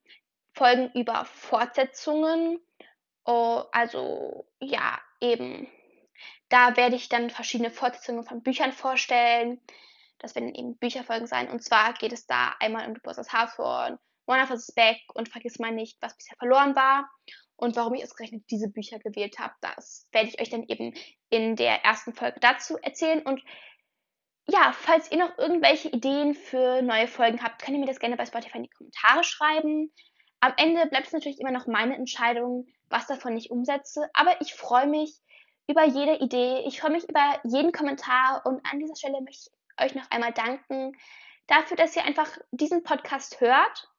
Folgen 0.54 0.92
über 0.94 1.26
Fortsetzungen. 1.26 2.60
Oh, 3.26 3.64
also 3.72 4.48
ja, 4.60 5.00
eben, 5.22 5.68
da 6.50 6.78
werde 6.78 6.96
ich 6.96 7.10
dann 7.10 7.30
verschiedene 7.30 7.72
Fortsetzungen 7.72 8.24
von 8.24 8.44
Büchern 8.44 8.72
vorstellen. 8.72 9.60
Das 10.20 10.36
werden 10.36 10.54
eben 10.54 10.78
Bücherfolgen 10.78 11.28
sein. 11.28 11.50
Und 11.50 11.64
zwar 11.64 11.94
geht 11.94 12.14
es 12.14 12.26
da 12.26 12.56
einmal 12.60 12.88
um 12.88 12.96
Hawthorne, 13.06 14.00
One 14.28 14.44
of 14.44 14.50
Us 14.50 14.72
Back 14.72 15.00
und 15.14 15.30
Vergiss 15.30 15.60
mal 15.60 15.72
nicht, 15.72 15.98
was 16.02 16.16
bisher 16.16 16.38
verloren 16.38 16.76
war. 16.76 17.10
Und 17.58 17.76
warum 17.76 17.96
ich 17.96 18.04
ausgerechnet 18.04 18.44
diese 18.52 18.70
Bücher 18.70 19.00
gewählt 19.00 19.40
habe, 19.40 19.54
das 19.62 20.08
werde 20.12 20.30
ich 20.30 20.40
euch 20.40 20.50
dann 20.50 20.64
eben 20.68 20.94
in 21.30 21.56
der 21.56 21.84
ersten 21.84 22.14
Folge 22.14 22.40
dazu 22.40 22.78
erzählen. 22.78 23.22
Und 23.24 23.44
ja, 24.48 24.74
falls 24.74 25.12
ihr 25.12 25.18
noch 25.18 25.38
irgendwelche 25.38 25.90
Ideen 25.90 26.36
für 26.36 26.82
neue 26.84 27.08
Folgen 27.08 27.44
habt, 27.44 27.62
könnt 27.62 27.76
ihr 27.76 27.80
mir 27.80 27.88
das 27.88 28.00
gerne 28.00 28.16
bei 28.16 28.26
Spotify 28.26 28.58
in 28.58 28.64
die 28.64 28.70
Kommentare 28.70 29.24
schreiben. 29.24 29.92
Am 30.40 30.54
Ende 30.56 30.86
bleibt 30.86 31.08
es 31.08 31.14
natürlich 31.14 31.40
immer 31.40 31.52
noch 31.52 31.66
meine 31.66 31.96
Entscheidung, 31.96 32.68
was 32.90 33.08
davon 33.08 33.36
ich 33.36 33.50
umsetze. 33.50 34.08
Aber 34.14 34.40
ich 34.40 34.54
freue 34.54 34.88
mich 34.88 35.20
über 35.68 35.84
jede 35.84 36.18
Idee. 36.18 36.64
Ich 36.68 36.80
freue 36.80 36.92
mich 36.92 37.10
über 37.10 37.40
jeden 37.44 37.72
Kommentar. 37.72 38.44
Und 38.46 38.64
an 38.72 38.80
dieser 38.80 38.96
Stelle 38.96 39.20
möchte 39.22 39.50
ich 39.50 39.84
euch 39.84 39.96
noch 39.96 40.10
einmal 40.12 40.32
danken 40.32 40.96
dafür, 41.48 41.76
dass 41.76 41.96
ihr 41.96 42.06
einfach 42.06 42.38
diesen 42.52 42.84
Podcast 42.84 43.42
hört 43.42 43.90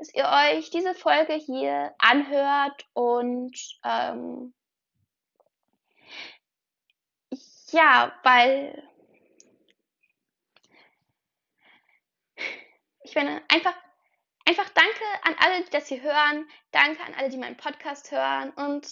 dass 0.00 0.14
ihr 0.14 0.24
euch 0.24 0.70
diese 0.70 0.94
Folge 0.94 1.34
hier 1.34 1.94
anhört 1.98 2.86
und 2.94 3.54
ähm, 3.84 4.54
ja, 7.70 8.10
weil 8.22 8.82
ich 13.02 13.14
meine, 13.14 13.42
einfach, 13.48 13.74
einfach 14.46 14.70
danke 14.70 15.04
an 15.22 15.36
alle, 15.38 15.64
die 15.64 15.70
das 15.70 15.88
hier 15.88 16.00
hören. 16.00 16.48
Danke 16.70 17.02
an 17.02 17.14
alle, 17.18 17.28
die 17.28 17.36
meinen 17.36 17.58
Podcast 17.58 18.10
hören. 18.10 18.50
Und 18.52 18.88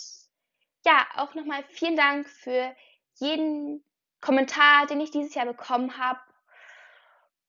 ja, 0.85 1.07
auch 1.17 1.35
nochmal 1.35 1.65
vielen 1.71 1.97
Dank 1.97 2.29
für 2.29 2.77
jeden 3.15 3.83
Kommentar, 4.21 4.87
den 4.87 5.01
ich 5.01 5.11
dieses 5.11 5.35
Jahr 5.35 5.47
bekommen 5.47 5.97
habe. 5.97 6.21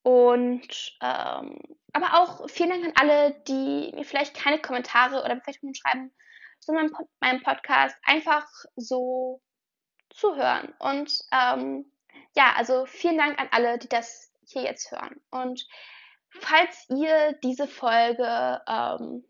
Und 0.10 0.98
ähm, 1.04 1.60
aber 1.94 2.16
auch 2.16 2.50
vielen 2.50 2.72
Dank 2.72 2.84
an 2.84 2.94
alle, 2.96 3.40
die 3.48 3.92
mir 3.94 4.04
vielleicht 4.04 4.36
keine 4.36 4.60
Kommentare 4.60 5.24
oder 5.24 5.36
Bewertungen 5.36 5.76
schreiben, 5.76 6.12
sondern 6.60 6.90
meinem 7.20 7.44
Podcast 7.44 7.96
einfach 8.06 8.48
so 8.76 9.40
zuhören. 10.10 10.74
Und 10.80 11.14
ähm, 11.32 11.92
ja, 12.36 12.54
also 12.56 12.88
vielen 12.88 13.20
Dank 13.20 13.40
an 13.40 13.50
alle, 13.52 13.78
die 13.78 13.88
das 13.88 14.34
hier 14.48 14.64
jetzt 14.64 14.92
hören. 14.92 15.22
Und 15.30 15.64
falls 16.32 16.88
ihr 16.90 17.34
diese 17.44 17.68
Folge 17.68 18.64
ähm, 18.68 19.24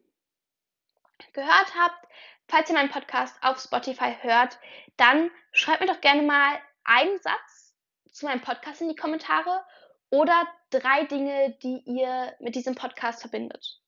gehört 1.33 1.75
habt, 1.77 2.07
falls 2.47 2.69
ihr 2.69 2.75
meinen 2.75 2.89
Podcast 2.89 3.35
auf 3.41 3.59
Spotify 3.59 4.15
hört, 4.21 4.57
dann 4.95 5.29
schreibt 5.51 5.81
mir 5.81 5.87
doch 5.87 5.99
gerne 5.99 6.21
mal 6.21 6.57
einen 6.85 7.19
Satz 7.19 7.75
zu 8.13 8.27
meinem 8.27 8.39
Podcast 8.39 8.79
in 8.79 8.87
die 8.87 8.95
Kommentare 8.95 9.65
oder 10.09 10.47
drei 10.69 11.05
Dinge, 11.05 11.57
die 11.63 11.81
ihr 11.85 12.35
mit 12.39 12.55
diesem 12.55 12.75
Podcast 12.75 13.21
verbindet. 13.21 13.79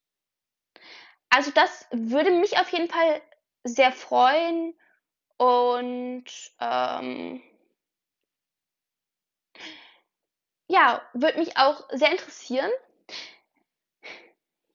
Also 1.30 1.52
das 1.52 1.88
würde 1.92 2.32
mich 2.32 2.58
auf 2.58 2.70
jeden 2.70 2.90
Fall 2.90 3.22
sehr 3.64 3.92
freuen 3.92 4.74
und 5.38 6.26
ähm, 6.60 7.42
ja, 10.68 11.02
würde 11.14 11.40
mich 11.40 11.58
auch 11.58 11.88
sehr 11.92 12.12
interessieren. 12.12 12.72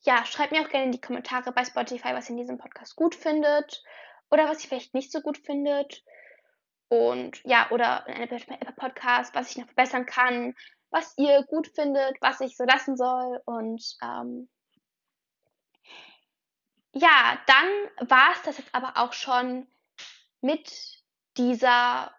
Ja, 0.03 0.25
schreibt 0.25 0.53
mir 0.53 0.63
auch 0.63 0.69
gerne 0.69 0.87
in 0.87 0.93
die 0.93 1.01
Kommentare 1.01 1.53
bei 1.53 1.65
Spotify, 1.65 2.15
was 2.15 2.27
ihr 2.27 2.37
in 2.37 2.39
diesem 2.39 2.59
Podcast 2.59 2.97
gut 2.97 3.15
findet 3.15 3.83
oder 4.31 4.49
was 4.49 4.63
ihr 4.63 4.69
vielleicht 4.69 4.95
nicht 4.95 5.11
so 5.11 5.21
gut 5.21 5.39
findet. 5.39 6.05
Und 6.89 7.43
ja, 7.45 7.69
oder 7.71 8.07
in 8.07 8.15
einem 8.15 8.77
Podcast, 8.77 9.35
was 9.35 9.51
ich 9.51 9.57
noch 9.57 9.67
verbessern 9.67 10.07
kann, 10.07 10.55
was 10.90 11.14
ihr 11.16 11.44
gut 11.44 11.68
findet, 11.68 12.20
was 12.20 12.40
ich 12.40 12.57
so 12.57 12.64
lassen 12.64 12.96
soll. 12.96 13.40
Und 13.44 13.96
ähm, 14.03 14.49
ja, 16.92 17.38
dann 17.46 18.09
war 18.09 18.33
es 18.33 18.42
das 18.42 18.59
jetzt 18.59 18.75
aber 18.75 18.96
auch 18.96 19.12
schon 19.12 19.66
mit 20.40 21.03
dieser 21.37 22.14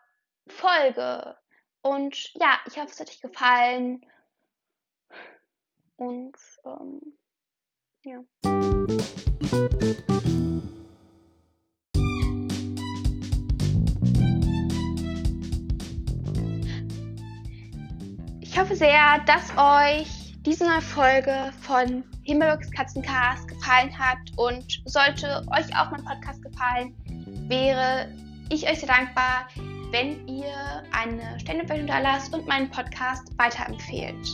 Folge. 0.47 1.37
Und 1.81 2.33
ja, 2.35 2.59
ich 2.65 2.77
hoffe, 2.77 2.91
es 2.91 2.99
hat 2.99 3.09
euch 3.09 3.21
gefallen. 3.21 4.05
Und 5.95 6.37
ähm, 6.65 7.17
ja. 8.03 8.23
Ich 18.57 18.63
hoffe 18.63 18.75
sehr, 18.75 19.19
dass 19.27 19.51
euch 19.55 20.33
diese 20.41 20.65
neue 20.65 20.81
Folge 20.81 21.53
von 21.61 22.03
Himmelbergs 22.23 22.71
Katzencast 22.71 23.47
gefallen 23.47 23.95
hat 23.95 24.17
und 24.35 24.81
sollte 24.85 25.45
euch 25.51 25.67
auch 25.77 25.91
mein 25.91 26.03
Podcast 26.03 26.41
gefallen, 26.41 26.95
wäre 27.47 28.11
ich 28.49 28.67
euch 28.67 28.79
sehr 28.79 28.89
dankbar, 28.89 29.47
wenn 29.91 30.27
ihr 30.27 30.81
eine 30.91 31.39
Sternebewertung 31.39 31.85
da 31.85 31.99
lasst 31.99 32.33
und 32.33 32.47
meinen 32.47 32.67
Podcast 32.71 33.27
weiterempfehlt. 33.37 34.27